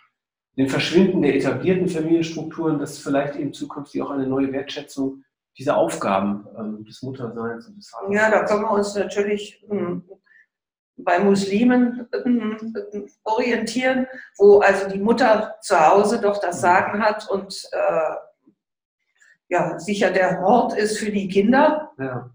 dem 0.57 0.69
Verschwinden 0.69 1.23
der 1.23 1.37
etablierten 1.37 1.89
Familienstrukturen, 1.89 2.79
dass 2.79 2.99
vielleicht 2.99 3.37
eben 3.37 3.53
zukünftig 3.53 4.03
auch 4.03 4.11
eine 4.11 4.27
neue 4.27 4.53
Wertschätzung 4.53 5.25
dieser 5.59 5.77
Aufgaben 5.77 6.47
ähm, 6.59 6.85
des 6.85 7.03
Mutterseins 7.03 7.67
und 7.67 7.77
des 7.77 7.91
Vaters. 7.91 8.15
Ja, 8.15 8.31
da 8.31 8.45
können 8.45 8.63
wir 8.63 8.73
uns 8.73 8.95
natürlich 8.95 9.65
ähm, 9.71 10.05
bei 10.97 11.19
Muslimen 11.19 12.09
äh, 12.13 13.03
orientieren, 13.25 14.07
wo 14.39 14.61
also 14.61 14.89
die 14.89 14.99
Mutter 14.99 15.57
zu 15.61 15.79
Hause 15.79 16.21
doch 16.21 16.41
das 16.41 16.57
mhm. 16.57 16.61
Sagen 16.61 17.03
hat 17.03 17.29
und 17.31 17.69
äh, 17.73 18.15
ja, 19.49 19.79
sicher 19.79 20.11
der 20.11 20.41
Hort 20.41 20.77
ist 20.77 20.99
für 20.99 21.11
die 21.11 21.29
Kinder 21.29 21.93
ja. 21.99 22.31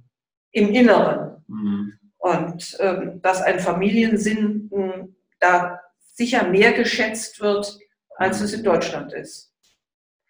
im 0.52 0.70
Inneren. 0.70 1.44
Mhm. 1.48 1.94
Und 2.18 2.78
ähm, 2.80 3.22
dass 3.22 3.42
ein 3.42 3.60
Familiensinn 3.60 4.70
äh, 4.72 5.08
da 5.40 5.80
sicher 6.14 6.48
mehr 6.48 6.74
geschätzt 6.74 7.42
wird, 7.42 7.78
als 8.18 8.42
es 8.42 8.54
in 8.54 8.64
Deutschland 8.64 9.14
ist. 9.14 9.54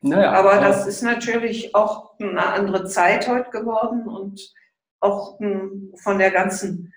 Naja, 0.01 0.34
aber 0.34 0.59
das 0.59 0.86
ist 0.86 1.01
natürlich 1.01 1.73
auch 1.73 2.19
eine 2.19 2.45
andere 2.45 2.86
Zeit 2.86 3.28
heute 3.28 3.49
geworden 3.49 4.07
und 4.07 4.53
auch 4.99 5.39
hm, 5.39 5.93
von 6.01 6.19
der 6.19 6.32
ganzen 6.32 6.93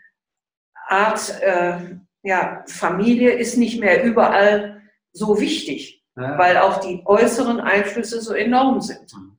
Art, 0.87 1.41
äh, 1.41 1.97
ja, 2.22 2.64
Familie 2.66 3.33
ist 3.33 3.57
nicht 3.57 3.81
mehr 3.81 4.05
überall 4.05 4.83
so 5.12 5.41
wichtig, 5.41 6.05
ja. 6.16 6.39
weil 6.39 6.57
auch 6.59 6.81
die 6.81 7.03
äußeren 7.05 7.61
Einflüsse 7.61 8.20
so 8.20 8.35
enorm 8.35 8.81
sind. 8.81 9.12
Mhm. 9.14 9.39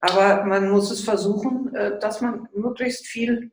Aber 0.00 0.44
man 0.44 0.70
muss 0.70 0.90
es 0.90 1.02
versuchen, 1.02 1.74
äh, 1.74 1.98
dass 1.98 2.20
man 2.20 2.48
möglichst 2.54 3.06
viel 3.06 3.52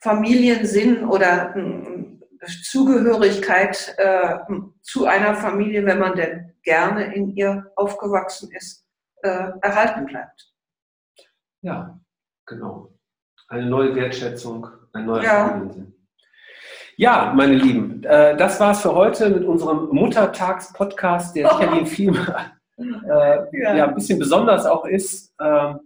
Familiensinn 0.00 1.04
oder 1.04 1.54
hm, 1.54 2.15
Zugehörigkeit 2.46 3.94
äh, 3.98 4.38
zu 4.82 5.06
einer 5.06 5.34
Familie, 5.34 5.84
wenn 5.84 5.98
man 5.98 6.16
denn 6.16 6.54
gerne 6.62 7.14
in 7.14 7.34
ihr 7.36 7.70
aufgewachsen 7.76 8.50
ist, 8.52 8.86
äh, 9.22 9.50
erhalten 9.62 10.06
bleibt. 10.06 10.52
Ja, 11.62 11.98
genau. 12.46 12.92
Eine 13.48 13.66
neue 13.66 13.94
Wertschätzung, 13.94 14.68
ein 14.92 15.06
neuer 15.06 15.22
ja. 15.22 15.48
Familiensinn. 15.48 15.94
Ja, 16.96 17.32
meine 17.34 17.54
Lieben, 17.54 18.02
äh, 18.04 18.36
das 18.36 18.58
es 18.58 18.80
für 18.80 18.94
heute 18.94 19.28
mit 19.28 19.44
unserem 19.44 19.88
Muttertags-Podcast, 19.90 21.36
der 21.36 21.50
sicherlich 21.58 21.82
oh. 21.82 21.86
viel 21.86 22.16
äh, 22.78 23.60
ja. 23.60 23.74
ja. 23.74 23.86
ein 23.86 23.94
bisschen 23.94 24.18
besonders 24.18 24.66
auch 24.66 24.84
ist. 24.86 25.34
Ähm, 25.40 25.80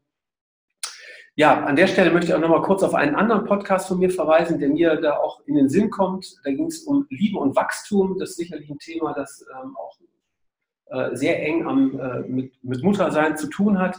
ja, 1.41 1.65
an 1.65 1.75
der 1.75 1.87
Stelle 1.87 2.11
möchte 2.11 2.27
ich 2.27 2.35
auch 2.35 2.39
noch 2.39 2.51
mal 2.51 2.61
kurz 2.61 2.83
auf 2.83 2.95
einen 2.95 3.15
anderen 3.15 3.47
Podcast 3.47 3.89
von 3.89 3.99
mir 3.99 4.11
verweisen, 4.11 4.59
der 4.59 4.69
mir 4.69 4.97
da 4.97 5.17
auch 5.17 5.41
in 5.47 5.55
den 5.55 5.71
Sinn 5.71 5.89
kommt. 5.89 6.37
Da 6.45 6.51
ging 6.51 6.67
es 6.67 6.83
um 6.83 7.07
Liebe 7.09 7.39
und 7.39 7.57
Wachstum. 7.57 8.19
Das 8.19 8.33
ist 8.33 8.37
sicherlich 8.37 8.69
ein 8.69 8.79
Thema, 8.79 9.15
das 9.15 9.43
ähm, 9.51 9.75
auch 9.75 9.97
äh, 10.91 11.17
sehr 11.17 11.43
eng 11.43 11.67
am, 11.67 11.99
äh, 11.99 12.21
mit, 12.29 12.63
mit 12.63 12.83
Muttersein 12.83 13.39
zu 13.39 13.49
tun 13.49 13.79
hat. 13.79 13.99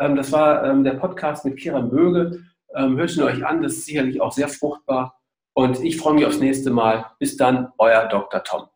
Ähm, 0.00 0.16
das 0.16 0.32
war 0.32 0.64
ähm, 0.64 0.82
der 0.82 0.94
Podcast 0.94 1.44
mit 1.44 1.58
Kira 1.58 1.80
Möge. 1.80 2.42
Ähm, 2.74 2.96
hört 2.96 3.16
ihn 3.16 3.22
euch 3.22 3.46
an, 3.46 3.62
das 3.62 3.74
ist 3.74 3.86
sicherlich 3.86 4.20
auch 4.20 4.32
sehr 4.32 4.48
fruchtbar. 4.48 5.16
Und 5.52 5.78
ich 5.84 5.96
freue 5.96 6.14
mich 6.14 6.26
aufs 6.26 6.40
nächste 6.40 6.72
Mal. 6.72 7.06
Bis 7.20 7.36
dann, 7.36 7.68
euer 7.78 8.08
Dr. 8.08 8.42
Tom. 8.42 8.66